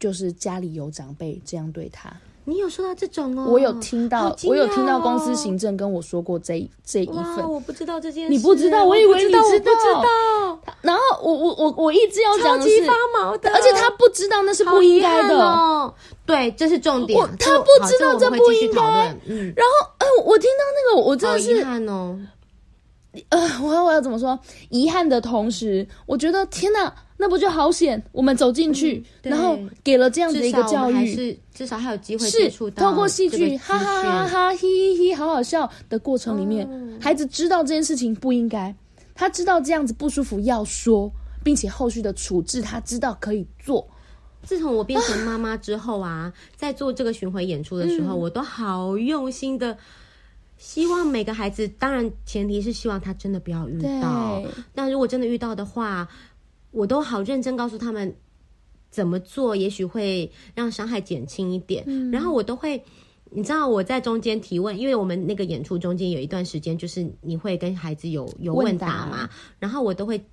[0.00, 2.10] 就是家里有长辈这样对他。
[2.44, 3.44] 你有收到这种哦？
[3.50, 7.46] 我有听到，哦、我有听到公司行政跟我说过这这一份。
[7.46, 8.86] 我不知道这件事，你不知道？
[8.86, 9.42] 我以为你知道。
[9.50, 15.36] 知道然后我我我我一直要讲的是超级发毛的，而且他不知道那是不应该的。
[15.36, 15.92] 哦、
[16.24, 17.18] 对，这是重点。
[17.38, 18.80] 他不知道这不应该。
[19.26, 22.18] 嗯，然后，呃，我听到那个，我真的是遗憾哦。
[23.30, 24.38] 呃，我要我要怎么说？
[24.68, 28.00] 遗憾的同时，我觉得天哪，那不就好险？
[28.12, 32.48] 我们走进去，嗯、然后给了这样子的一个教育，还是至少还有机会是。
[32.76, 38.72] 透过戏剧，哈哈哈哈，嘻嘻嘻，好好笑的过程里面，嗯、孩子知道这件事情不应该，
[39.18, 43.84] 他知道这样子不舒服要说，并且后续的处置，他知道可以做。
[44.44, 49.76] 自从我变成妈妈之后啊，啊 在做这个巡回演出的时候，嗯、我都好用心的。
[50.56, 54.40] 希望每个孩子，当然前提是希望他真的不要遇到。
[54.72, 56.08] 那如果真的遇到的话，
[56.70, 58.14] 我都好认真告诉他们
[58.88, 61.82] 怎么做，也许会让伤害减轻一点。
[61.88, 62.84] 嗯、然后我都会，
[63.30, 70.24] 你知道我在中间提问，因为我们那个演出中间有一段时间，就是你会跟孩子有有问答嘛，然后我都会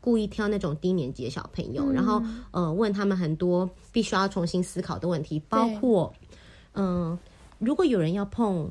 [0.00, 6.12] 故意挑那种低年级的小朋友，嗯、然后呃问他们很多必须要重新思考的问题，包括
[6.72, 7.18] 嗯、呃，
[7.58, 8.70] 如果有人要碰。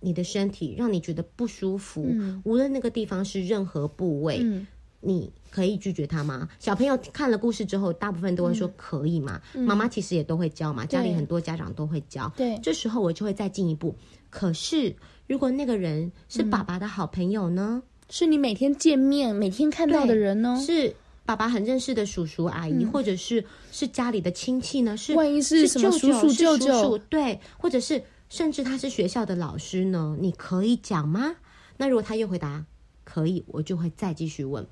[0.00, 4.64] 你的身体让你觉得不舒服，嗯、无论那个地方是任何部位，嗯、
[5.00, 6.48] 你可以拒绝他吗？
[6.58, 9.40] 小朋友看了故事之后，大部分都会说可以嘛。
[9.54, 12.32] 妈妈、嗯、其实也都会教嘛，家里很多家长都会教。
[12.36, 13.94] 对，这时候我就会再进一步。
[14.30, 14.94] 可是，
[15.26, 17.82] 如果那个人是爸爸的好朋友呢？
[18.10, 20.58] 是你每天见面、每天看到的人呢？
[20.64, 24.96] 是爸爸很认识的叔叔阿姨，嗯、或者是是家里的亲戚呢？
[24.96, 26.98] 是万一是什么叔叔舅舅？
[27.08, 28.02] 对，或者是。
[28.30, 31.34] 甚至他是学校的老师呢，你可以讲吗？
[31.78, 32.62] 那如果他又回答
[33.02, 34.66] 可以，我就会再继续问。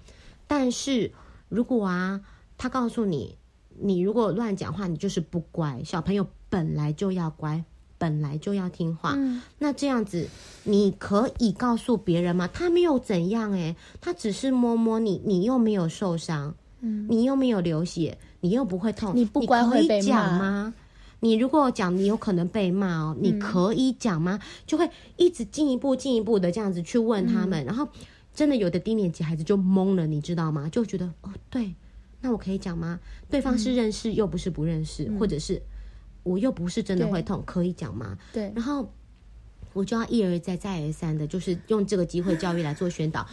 [0.46, 1.12] 但是
[1.48, 2.20] 如果啊，
[2.58, 3.36] 他告诉你，
[3.78, 5.82] 你如果乱讲话，你就是不乖。
[5.84, 7.64] 小朋友本来就要乖，
[7.98, 9.14] 本来就要听话。
[9.16, 10.28] 嗯、那这样子，
[10.64, 12.48] 你可以告诉别人吗？
[12.52, 20.74] 他没有怎样诶，他只是摸摸你，你又没有受伤，嗯，你又没有流血，你又不会痛，你不乖会被骂你可以讲吗？
[21.20, 23.16] 你如果讲，你有可能被骂哦。
[23.18, 24.38] 你可以讲吗？
[24.40, 27.88] 嗯、就会一直进一步、进一步的这样子去问他们，嗯、然后
[28.36, 30.68] 真的有的低年级孩子就懵了，你知道吗？
[30.70, 31.74] 就觉得哦，对，
[32.20, 33.00] 那我可以讲吗？
[33.28, 35.60] 对方是认识又不是不认识，嗯、或者是
[36.22, 38.16] 我又不是真的会痛，可以讲吗？
[38.32, 38.88] 对，然后
[39.72, 43.26] 我就要一而再、再而三的，就是用这个机会教育来做宣导，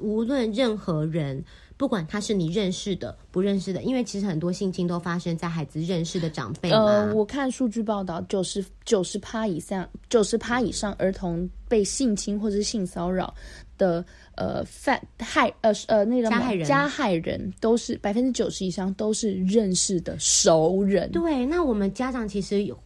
[0.00, 1.44] 无论任何人。
[1.78, 6.72] 不管他是你认识的、不认识的，因为其实很多性侵都发生在孩子认识的长辈。
[6.72, 13.32] 呃，我看数据报道，九十九十趴以上，九十趴以上儿童被性侵或者是性骚扰
[13.78, 21.10] 的呃犯害呃呃那个加害人加害人都是百分之九十以上都是认识的熟人。
[21.12, 22.78] 对，那我们家长其实有。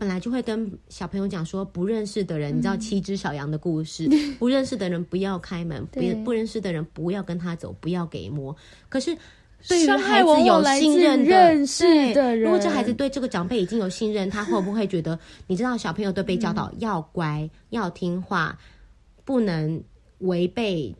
[0.00, 8.54] 本来就会跟小朋友讲说，不认识的人，嗯、你知道七只小羊的故事， 不认识的人不要开门，对不不认识的人不要跟他走，不要给摸。
[8.88, 9.12] 可是
[9.66, 15.18] 对于孩子有信任的认识的人，如果这孩子对这个长辈已经有信任，他会不会觉得？
[15.48, 18.56] 你知道，小朋友都被教导要乖，嗯、要听话，
[19.24, 19.82] 不能
[20.18, 20.94] 违背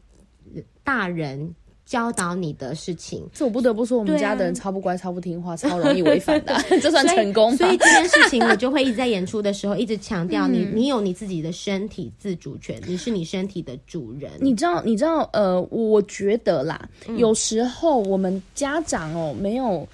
[0.83, 1.55] 大人。
[1.89, 7.67] 教导你的事情，这我不得不说，我们家的人超不乖、啊、超不听话、 超容易违反的， 这算成功所。
[7.67, 14.31] 所以这件事情，我就会一直在演出的时候一直强调你，你你有你自己的身体自主权，你是你身体的主人。
[14.39, 19.89] 你知道，你知道，呃，我觉得啦，嗯、有时候我们家长哦，没有。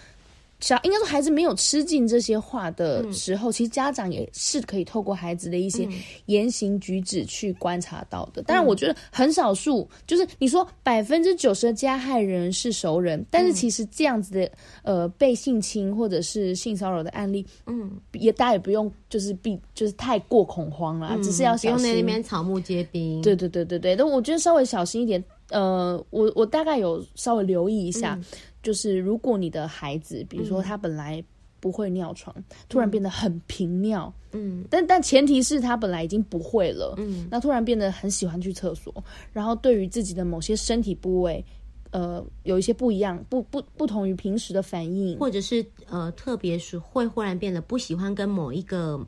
[0.64, 5.86] 小应该说，孩子没有吃进这些话的时候，嗯、其实家长也是可以透过孩子的一些
[6.24, 8.42] 言行举止去观察到的。
[8.44, 14.50] 当然，我觉得很少数，就是你说百分之九十的加害人是熟人，但是其实这样子的
[14.82, 21.76] 呃被性侵或者是性骚扰的案例，嗯，也大家也不用就是避就是太过恐慌啦，嗯、只是要小心。
[21.76, 23.20] 不用在那边草木皆兵。
[23.20, 25.22] 对对对对对，但我觉得稍微小心一点。
[25.50, 28.14] 呃，我我大概有稍微留意一下。
[28.14, 28.24] 嗯
[28.64, 31.22] 就是如果你的孩子，比如说他本来
[31.60, 38.92] 不会尿床，嗯、突然变得很频尿，嗯，但但前提是他本来已经不会了，嗯，那突然变得很喜欢去厕所，
[39.32, 41.44] 然后对于自己的某些身体部位，
[41.92, 49.06] 呃，有一些不一样，不不不同于平时的反应，或者是呃，特别是会忽然变得不喜欢跟某一个。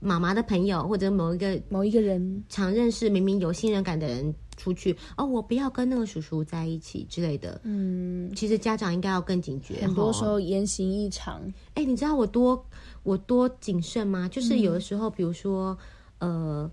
[0.00, 2.44] 妈妈的朋友或者某一个某一个人。
[2.50, 7.60] 常认识、明明有信任感的人出去哦，我不要跟那个叔叔在一起之类的。
[7.64, 9.80] 嗯，其实家长应该要更警觉。
[9.80, 11.40] 很多时候言行异常。
[11.74, 12.64] 哎、欸，你知道我多
[13.02, 14.28] 我多谨慎吗？
[14.28, 15.76] 就是有的时候，比如说，
[16.18, 16.70] 嗯、呃，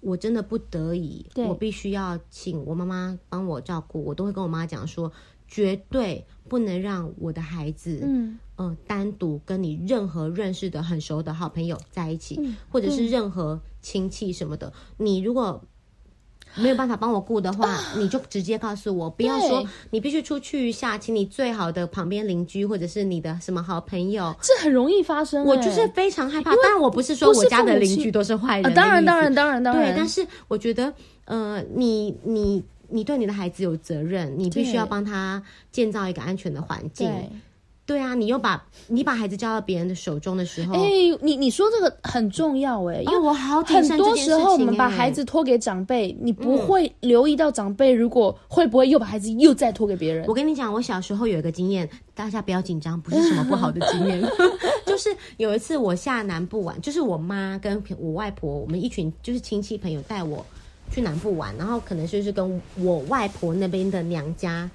[0.00, 5.12] 我真的不得已，我必须要请我妈妈帮我照顾，我都会跟我妈讲说。
[5.46, 14.72] 绝对不能让我的孩子，嗯，呃，单独跟你任何认识的很熟的好朋友在一起，嗯、或者是任何亲戚什么的。
[14.98, 15.62] 嗯、你如果
[16.56, 25.44] 没有办法帮我顾的话，啊， 你就直接告诉我，不要说你必须出去一下，请你最好的旁边邻居或者是你的什么好朋友，这很容易发生。
[25.44, 26.50] 我就是非常害怕。
[26.56, 29.92] 当然，我不是说我家的邻居都是坏人，啊，当然，当然，当然，当然。
[29.92, 30.92] 对，但是我觉得，
[31.24, 35.42] 呃，你你你对你的孩子有责任，你必须要帮他
[35.72, 37.10] 建造一个安全的环境。
[37.86, 50.24] 对啊，你又把你把孩子交到别人的手中的时候，哎、欸，你你说这个很重要哎，因为我好很多时候我们把孩子托给长辈，你不会留意到长辈如果会不会又把孩子又再托给别人。
[50.26, 54.22] 我跟你讲，我小时候有一个经验，大家不要紧张，不是什么不好的经验，
[54.86, 60.44] 就是有一次我下南部玩，就是我妈跟我外婆，我们一群就是亲戚朋友带我
[60.90, 64.70] 去南部玩，然后可能就是跟我外婆那边的娘家。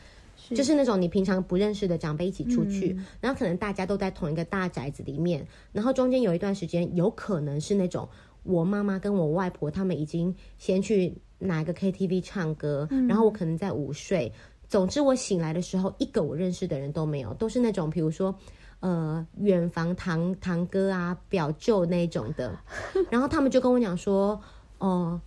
[0.55, 8.07] 就是那种你平常不认识的长辈一起出去，嗯，然后可能大家都在同一个大宅子里面，然后中间有一段时间，有可能是那种
[8.43, 14.31] 我妈妈跟我外婆他们已经先去哪个 KTV 唱歌，嗯，然后我可能在午睡。
[14.67, 18.33] 总之我醒来的时候，一个我认识的人都没有，都是那种比如说
[18.81, 22.57] 呃远房堂堂哥啊、表舅那种的，
[23.09, 24.39] 然后他们就跟我讲说，
[24.79, 25.21] 哦，呃。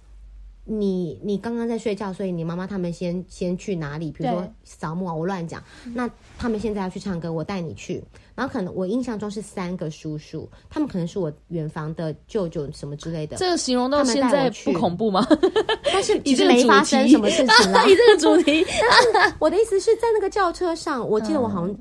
[0.65, 4.13] 你你刚刚在睡觉，所以你妈妈他们先先去哪里？
[4.13, 5.63] 比如说扫墓啊，我乱讲。
[5.93, 6.09] 那
[6.39, 8.03] 他们现在要去唱歌，我带你去。
[8.35, 13.37] 然后可能我印象中是三个叔叔，他们可能是我远房的舅舅什么之类的。
[13.37, 15.27] 这个形容到现在不恐怖吗？
[15.93, 17.85] 但是 已经没发生什么事情了。
[17.89, 18.65] 以这个主题，
[19.41, 21.77] 我的意思是在那个轿车上，我记得我好像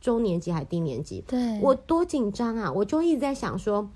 [0.00, 2.72] 中年级还是低年级，对，我多紧张啊！
[2.72, 3.86] 我就一直在想说。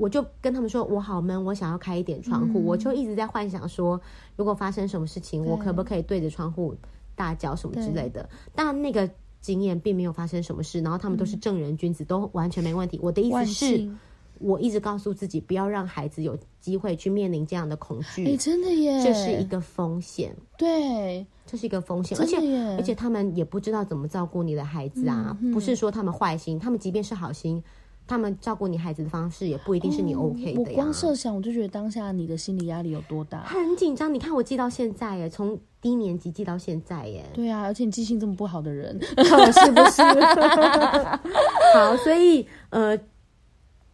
[0.00, 2.58] 我就跟他们说，我好闷，我想要开一点窗户。
[2.58, 2.64] 嗯。
[2.64, 4.00] 我就一直在幻想说，
[4.34, 6.74] 如果发生什么事情，我可不可以对着窗户
[7.14, 8.26] 大叫什么之类的。
[8.54, 9.08] 但那个
[9.42, 12.98] 经验并没有发生什么事，然后他们都是正人君子，嗯，都完全没问题。
[13.02, 13.90] 我的意思是，
[14.38, 18.26] 我一直告诉自己，不要让孩子有机会去面临这样的恐惧。
[18.26, 20.34] 哎，真的耶，这是一个风险。
[20.56, 22.38] 对，这是一个风险，而且
[22.78, 25.36] 而且他们也不知道怎么照顾你的孩子啊。
[25.42, 25.52] 嗯嗯。
[25.52, 27.62] 不是说他们坏心，他们即便是好心。
[28.10, 30.56] 他们照顾你孩子的方式也不一定是你 OK 的呀。
[30.56, 34.12] 哦，我光设想，我就觉得当下你的心理压力有多大，很紧张。
[34.12, 37.24] 你看我记到现在耶，从低年级记到现在耶。
[37.32, 40.02] 对啊，而且你记性这么不好的人，是不是？
[41.72, 42.98] 好，所以呃，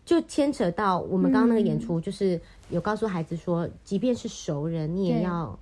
[0.06, 2.40] 就牵扯到我们刚刚那个演出，就是
[2.70, 5.58] 有告诉孩子说，即便是熟人，你也要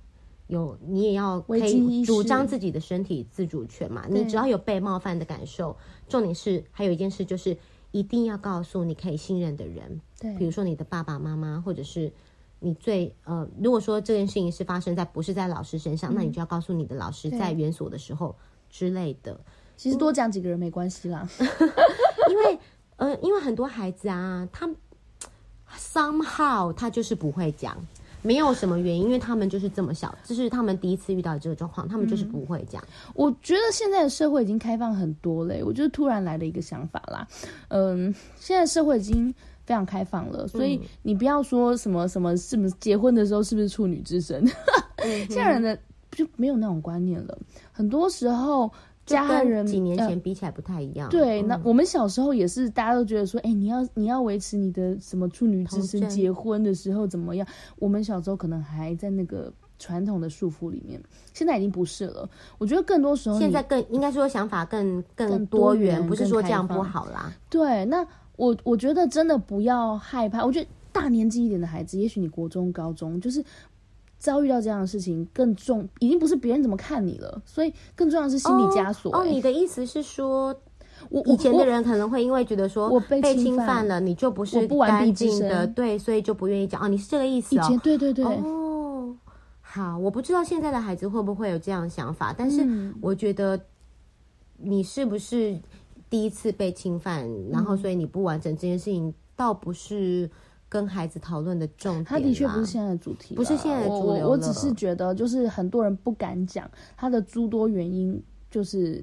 [0.47, 4.05] 有，你也要可以主张自己的身体自主权嘛。
[4.09, 5.75] 你只要有被冒犯的感受，
[6.07, 7.57] 重点是还有一件事就是。
[7.97, 12.11] 一定要告诉你可以信任的人，对，比如说你的爸爸妈妈，或者是
[12.59, 18.35] 你最呃，如果说这件事情是发生在不是在老师身上，嗯、那你就要告诉你的老师在园所的时候
[18.69, 19.39] 之类的。
[19.77, 21.25] 其实多讲几个人没关系啦，
[22.29, 22.59] 因为
[22.97, 24.69] 呃，因为很多孩子啊，他
[25.77, 27.77] somehow 他就是不会讲。
[28.25, 32.83] 没有什么原因，因为他们就是这么小，这是他们第一次遇到这个状况，他们就是不会讲。
[33.13, 37.27] 我觉得现在的社会已经开放很多嘞，我就突然来了一个想法啦。
[37.67, 39.31] 嗯，现在社会已经
[39.63, 44.43] 非常开放了，所以你不要说什么什么是不是结婚的时候是不是处女之身，
[45.29, 45.77] 现在人的
[46.11, 47.37] 就没有那种观念了。
[47.71, 48.71] 很多时候。
[49.05, 51.07] 家人几年前比起来不太一样。
[51.07, 57.47] 呃、对、嗯，那我们小时候也是，大家都觉得说，哎、欸，你要你要维持你的什么处女之身，结婚的时候怎么样？
[57.77, 60.99] 我们小时候可能还在那个传统的束缚里面，
[61.33, 62.27] 现在已经不是了。
[62.57, 67.31] 我觉得更多时候，现在更应该说想法更更多元，不是说这样不好啦。
[67.49, 68.05] 对，那
[68.37, 70.43] 我我觉得真的不要害怕。
[70.43, 73.43] 我觉得大年纪一点的孩子，也许你国中、高中就是。
[74.25, 79.19] 遭遇到这样的事情更重，已经不是别人怎么看你了，所以更重要的是心理枷锁、欸。
[79.19, 80.59] 哦，你的意思是说，
[81.09, 86.81] 我以前的人可能会因为觉得说我被侵犯了，你就不是干净的，对，所以就不愿意讲。
[86.81, 87.61] 哦，你是这个意思哦。
[87.63, 88.25] 以前对对对。
[88.25, 89.15] 哦，
[89.61, 92.67] 好，我不知道现在的孩子会不会有这样的想法，但是
[92.99, 93.59] 我觉得
[94.57, 95.55] 你是不是
[96.09, 100.27] 第一次被侵犯，嗯、然后所以你不完整这件事情，倒不是。
[100.75, 104.25] 跟孩子讨论的重点，他的确不是现在的主题，不是现在的主流。
[104.25, 108.21] 我我只是觉得，就是很多人不敢讲，他的诸多原因，
[108.51, 109.01] 就是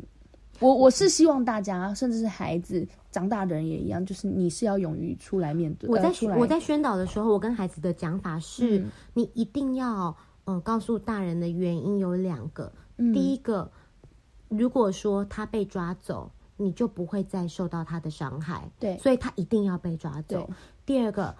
[0.60, 5.88] 我我是希望大家，甚至是孩子长大的人也一样，就是你是要勇于出来面对。
[5.88, 10.14] 我在我在宣导的时候，我跟孩子的讲法是，嗯、你一定要
[10.44, 13.72] 呃告诉大人的原因有两个、嗯，第一个，
[14.50, 20.46] 如果说他被抓走，你就不会再受到他的伤害，对，所以他一定要被抓走。
[20.84, 21.34] 第二个。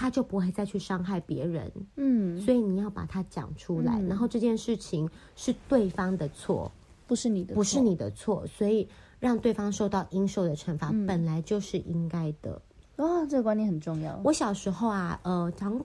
[0.00, 6.72] 他就不会再去伤害别人，嗯，所以你要把它讲出来，嗯，然后这件事情是对方的错，
[7.06, 8.88] 不是你的错，不是你的错，所以
[9.18, 12.62] 让对方受到应受的惩罚，嗯，本来就是应该的。
[12.96, 14.18] 哦，这个观念很重要。
[14.24, 15.78] 我小时候啊，呃，长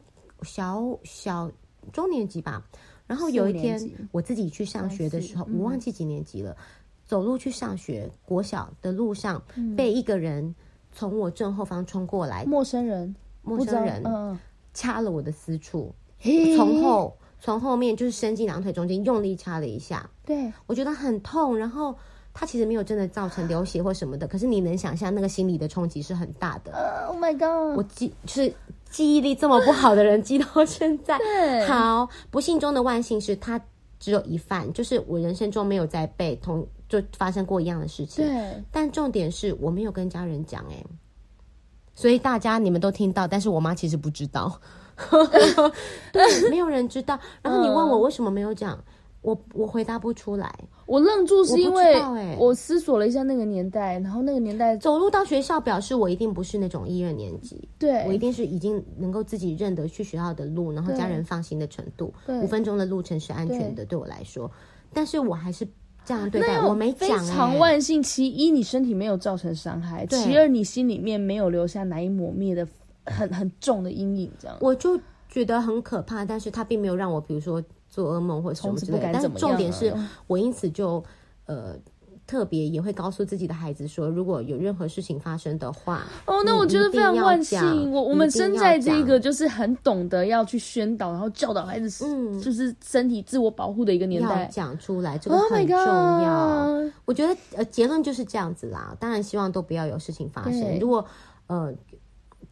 [0.44, 1.52] 小小
[1.92, 2.66] 中年级吧，
[3.06, 3.78] 然后有一天
[4.14, 6.56] 我自己去上学的时候，我忘记几年级了，
[7.06, 9.44] 走路去上学，国小的路上
[9.76, 10.56] 被一个人
[10.94, 13.14] 从我正后方冲过来，陌生人，
[13.46, 14.38] 陌生人，嗯，
[14.74, 15.94] 掐了我的私处，
[16.58, 21.96] 从后从后面就是伸进两腿中间，用力掐了一下，对，我觉得很痛，然后。
[22.38, 26.74] 他其实没有真的造成流血或什么的，可是你能想象那个心理的冲击是很大的。
[26.74, 27.78] Uh, Oh my god！
[27.78, 28.54] 我记就是
[28.90, 31.18] 记忆力这么不好的人记到现在。
[31.66, 33.58] 好，不幸中的万幸是他
[34.02, 38.26] 只有一犯，就是我人生中没有再被同就发生过一样的事情。
[38.26, 40.86] 对，但重点是我没有跟家人讲哎、欸，
[41.96, 44.60] 所以大家你们都听到，但是我妈其实不知道。
[46.14, 47.20] 对，没有人知道。
[47.42, 48.78] 然后你问我为什么没有讲？
[49.22, 50.54] 我我回答不出来，
[50.86, 52.00] 我愣住是因为
[52.38, 64.52] 我思索了一下那个年代，然后那个年代走路到学校，表示我一定不是那种一二年级，对，我一定是已经能够自己认得去学校的路，然后家人放心的程度，五分钟的路程是安全的，对我来说，
[64.94, 65.68] 但是我还是
[66.06, 67.20] 这样对待，我没讲。
[67.20, 72.68] 非常万幸，其一你身体没有造成伤害，其二你心里面没有留下难以磨灭的
[73.06, 77.62] 很很重的阴影，这样我就觉得很可怕，但是他并没有让我，比如说。
[77.88, 79.96] 做噩梦或者什么之类的，但重点是
[80.28, 81.02] 我因此就
[81.46, 81.78] 呃
[82.28, 87.92] 特别也会告诉自己的孩子说，如果有任何事情发生的话，哦，那我觉得非常万幸。
[87.92, 96.70] 我我们生在这个就是很懂得要去宣导，然后教导孩子，嗯，就是身体自我保护的一个年代，讲出来这个很重要。
[97.06, 98.96] 我觉得呃结论就是这样子啦。
[99.00, 100.80] 当然希望都不要有事情发生。
[100.80, 101.06] 如果
[101.48, 101.74] 呃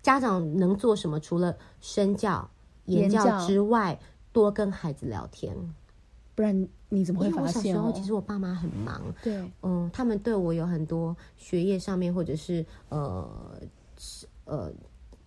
[0.01, 2.49] 家长能做什么，除了身教
[2.86, 3.99] 言教之外。
[4.34, 5.55] 多跟孩子聊天，
[6.36, 7.66] 不然你怎么会发现？
[7.66, 13.30] 因为我小时候其实我爸妈很忙，对，嗯，他们对我有很多学业上面或者是呃
[14.46, 14.72] 呃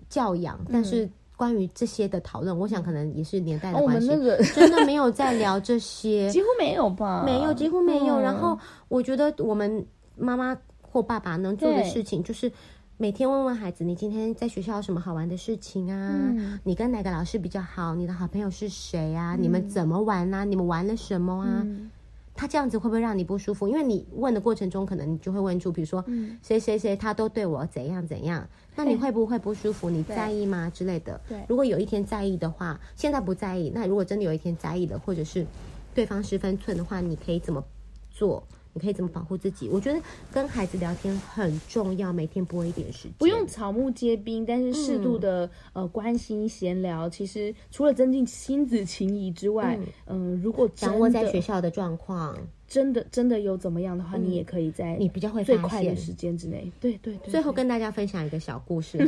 [0.08, 7.22] 教养，但是关于这些的讨论，我想可能也是年代的关系，我们那个 真的没有在聊这些， 几乎没有吧？
[7.24, 8.18] 没有，几乎没有。
[8.18, 9.84] 然后我觉得我们
[10.16, 12.50] 妈妈或爸爸能做的事情就是。
[12.98, 16.10] 每天问问孩子，你今天在学校有什么好玩的事情啊？
[16.14, 17.94] 嗯、你跟哪个老师比较好？
[17.94, 19.36] 你的好朋友是谁啊？
[19.36, 20.44] 嗯、你们怎么玩啊？
[20.44, 21.60] 你们玩了什么啊？
[21.62, 21.90] 嗯、
[22.34, 23.68] 他这样子会不会让你不舒服？
[23.68, 26.02] 因为你问的过程中，可能你就会问出，比如说，
[26.42, 29.90] 谁谁谁他都对我怎样怎样，那你会不会不舒服？
[29.90, 30.72] 你在意吗？
[30.72, 31.20] 之类的。
[31.28, 35.46] 对，如果有一天在意的话，现在不在意，那如果真的有一天在意了，或者是
[35.94, 37.62] 对方失分寸的话，你可以怎么
[38.10, 38.42] 做？
[38.76, 39.70] 你可以怎么保护自己？
[39.70, 39.98] 我觉得
[40.30, 52.36] 跟孩子聊天很重要，每天拨一点时间，不用草木皆兵，但是适度的、嗯、呃关心闲聊，其实除了增进亲子情谊之外，嗯、呃，如果掌握在学校的状况，
[52.68, 57.30] 真的真的有怎么样的话，嗯、你也可以在你比较会最快的时间之内，对对对。
[57.30, 58.98] 最后跟大家分享一个小故事，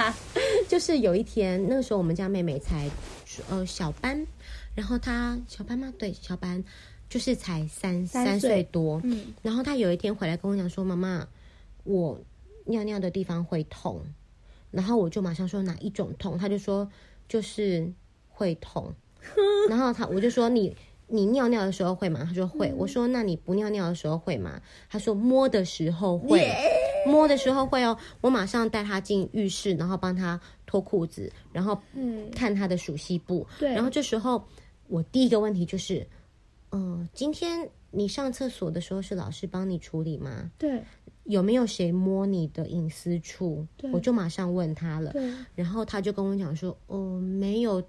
[0.68, 2.86] 就是有一天那个时候我们家妹妹才
[3.48, 4.26] 呃小班，
[4.74, 5.90] 然后她小班吗？
[5.98, 6.62] 对，小班。
[7.08, 11.26] 就是才三三岁多，嗯，然后他有一天回来跟我讲说：“妈妈，
[11.84, 12.20] 我
[12.64, 14.02] 尿尿的地方会痛。”
[14.72, 16.90] 然后我就马上说：“哪一种痛？”他就说
[17.28, 17.90] ：“就是
[18.28, 18.92] 会痛。
[19.70, 20.76] ”然后他我就说：“你
[21.06, 26.44] 你尿尿的时候会吗？”他说：“会。”我说：“那你不尿尿的时候会吗？”他说：“摸的时候会，
[27.06, 33.46] 摸的时候会哦。”我马上带他进浴室，然后帮他脱裤子，然后嗯看他的熟悉部。
[33.60, 34.44] 对，然后这时候
[34.88, 36.04] 我第一个问题就是。
[36.72, 40.50] 嗯，今天你上厕所的时候是老师帮你处理吗？
[40.58, 40.82] 对，
[41.24, 43.66] 有没有谁摸你的隐私处？
[43.76, 45.12] 对，我就马上问他了。
[45.12, 47.82] 对，然后他就跟我讲说，哦，没有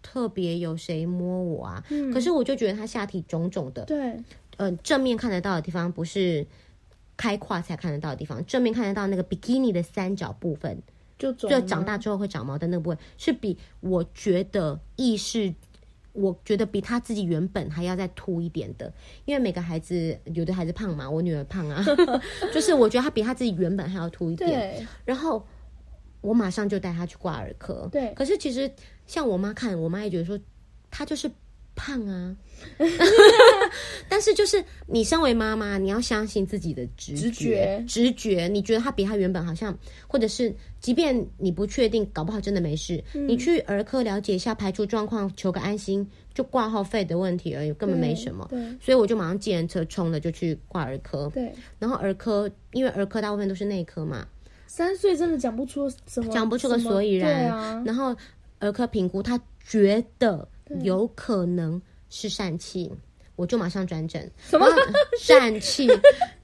[0.00, 1.84] 特别有谁摸我啊。
[1.90, 3.84] 嗯，可是我就觉得他下体肿肿的。
[3.84, 4.16] 对，
[4.56, 6.46] 呃，正面看得到的地方不是
[7.16, 10.82] 开胯才看得到的地方，正面看得到那个比基尼的三角部分，
[11.18, 15.54] 就就长大之后会长毛的那个部分，是比我觉得意识。
[16.12, 18.92] 我觉得比他自己原本还要再凸一点的，
[19.24, 21.82] 因为每个孩子有的孩子胖嘛，我女儿胖啊，
[22.52, 24.86] 就是我觉得他比他自己原本还要凸一点。
[25.04, 25.46] 然后
[26.20, 27.88] 我马上就带他去挂耳科。
[27.90, 28.12] 对。
[28.14, 28.70] 可是其实
[29.06, 30.38] 像我妈看，我妈也觉得说
[30.90, 31.30] 他就是
[31.74, 32.36] 胖啊。
[34.08, 38.48] 但是就是你身为妈妈，你要相信自己的直觉，直觉，直觉。
[38.48, 43.02] 你觉得他比他原本好像，或者是即便你不确定，搞不好真的没事。
[43.14, 48.46] 嗯、你去儿科了解一下，排除状况，求个安心，就挂号费的问题而已，根本没什么。
[48.48, 51.28] 对，所以我就马上借人车冲了，就去挂儿科。
[51.34, 54.26] 对，然后儿科因为儿科大部分都是内科嘛，
[54.68, 57.50] 三岁真的讲不出什么，讲不出个所以然。
[57.50, 58.14] 啊、然后
[58.60, 60.48] 儿科评估，他觉得
[60.82, 62.90] 有可能是疝气。
[63.36, 64.66] 我就马上转诊，什么？
[65.18, 65.88] 疝气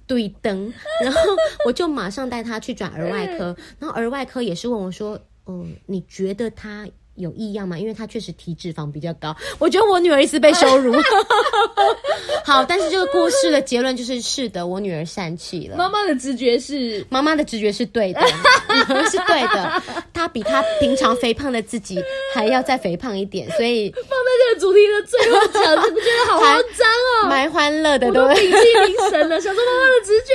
[0.06, 0.72] 对灯，
[1.04, 1.20] 然后
[1.66, 6.88] 我就马上带他去转儿外科，然后儿外科也是问我说：“嗯，你觉得他
[7.18, 7.78] 有异样吗？
[7.78, 9.36] 因为她确实体脂肪比较高。
[9.58, 10.94] 我觉得我女儿一直被羞辱。
[12.44, 15.76] 好，但是这个故事的结论就是是的，我女儿疝气了。
[15.76, 18.20] 妈妈的直觉是，妈妈的直觉是对的，
[19.10, 19.82] 是对的。
[20.14, 22.02] 她比她平常肥胖的自己
[22.34, 26.88] 还要再肥胖一点，所以放在这个主题的最后讲，你不觉得好慌张
[27.24, 27.28] 哦？
[27.28, 28.22] 蛮欢乐的，对不对？
[28.22, 28.56] 我都屏气
[28.86, 30.32] 凝神了， 想说妈妈的直觉。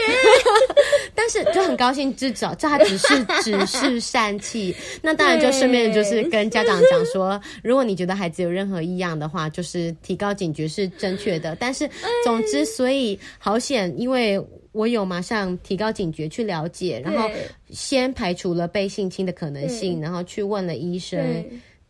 [1.16, 4.76] 但是就很高兴，至少这她只是只是疝气。
[5.02, 11.56] 那当然就顺便就是跟家长讲说，如果你觉得孩子有任何异样的话，就是提高警觉是正确的。
[11.60, 11.90] 但是
[12.24, 17.30] 总之，所以好险，因为我有马上提高警觉去了解，然后
[17.70, 21.44] 先排除了被性侵的可能性，然后去问了医生。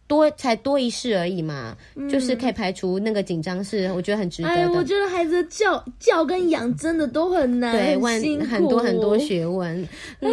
[0.08, 4.56] 多才多一事而已嘛，嗯、就是可以排除那个紧张，是我觉得很值得的。
[4.56, 9.82] 哎，我觉得孩子的教教跟养真的都很难，对，很很多很多学问。
[10.20, 10.30] 哎，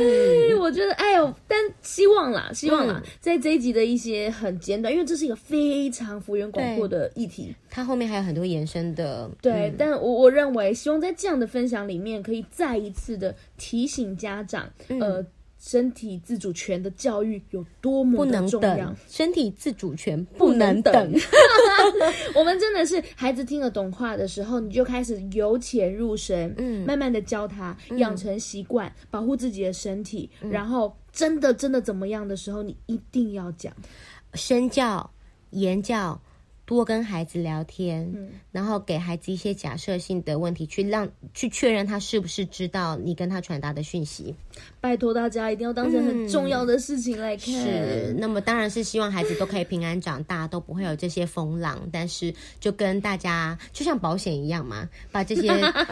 [0.60, 9.30] 我觉得哎呦，但希望啦，希望啦，嗯、在这一集的一些很简短，因为这是一个非常幅员广阔的议题，它后面还有很多延伸的。
[9.40, 15.26] 对，嗯、但我我认为，希望在这样的分享里面，可以再一次的提醒家长，嗯、呃。
[15.60, 18.70] 身体自主权的教育有多么的重要？
[18.70, 20.92] 不能等，身体自主权不能等。
[20.94, 21.20] 能等
[22.34, 30.30] 我们真的是孩子听得懂话的时候，你就开始由浅入深，嗯，慢慢的教他养成习惯，嗯、保护自己的身体。
[30.40, 33.72] 嗯、然后真的真的怎么样的时候，你一定要讲
[34.32, 35.08] 身教
[35.50, 36.18] 言教。
[36.76, 44.32] 多跟孩子聊天，嗯、然后给孩子一些假设性的问题，去让去确认他是不是知道你跟他传达的讯息。
[44.80, 47.52] 拜托大家一定要当成很重要的事情来看。
[47.52, 51.80] 嗯、是，那么当然是希望孩子都可以平安长大，都不会有这些风浪。
[51.90, 55.48] 但是就跟大家就像保险一样嘛，把这些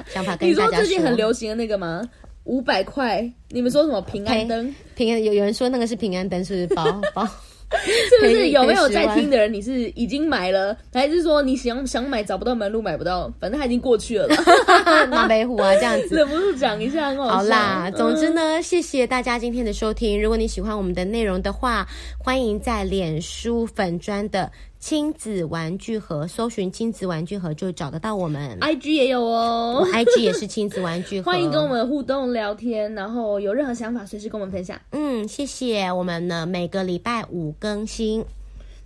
[0.06, 0.70] 想法跟大家说。
[0.70, 2.08] 你说最近很流行的那个吗？
[2.44, 4.74] 五百块，你们说什么平安灯？
[4.94, 7.28] 平安有有人说那个是平安灯，是不是包包？
[7.78, 9.52] 是不是有没有在听的人？
[9.52, 13.32] 你是已经买了，还是说你想想买找不到门路买不到？
[13.38, 14.36] 反正他已经过去了了。
[15.10, 20.20] 马北虎啊，这样子忍不住讲一下，好，好啦，总之呢，嗯、谢谢大家今天的收听。
[20.20, 21.86] 如果你喜欢我们的内容的话，
[22.18, 24.50] 欢迎在脸书粉砖的。
[24.80, 28.58] 亲子玩具盒，搜寻亲子玩具盒就找得到我们。
[28.60, 31.30] IG 也有哦，IG 也是亲子玩具盒。
[31.30, 34.80] 欢迎跟我们互动聊天，然后有任何想法随时跟我们分享。
[34.92, 35.90] 嗯，谢谢。
[35.92, 38.24] 我们呢每个礼拜五更新，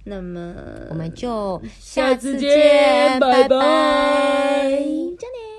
[0.05, 0.55] 那么
[0.88, 3.59] 我们就下次见，拜拜。
[4.70, 5.51] 再见。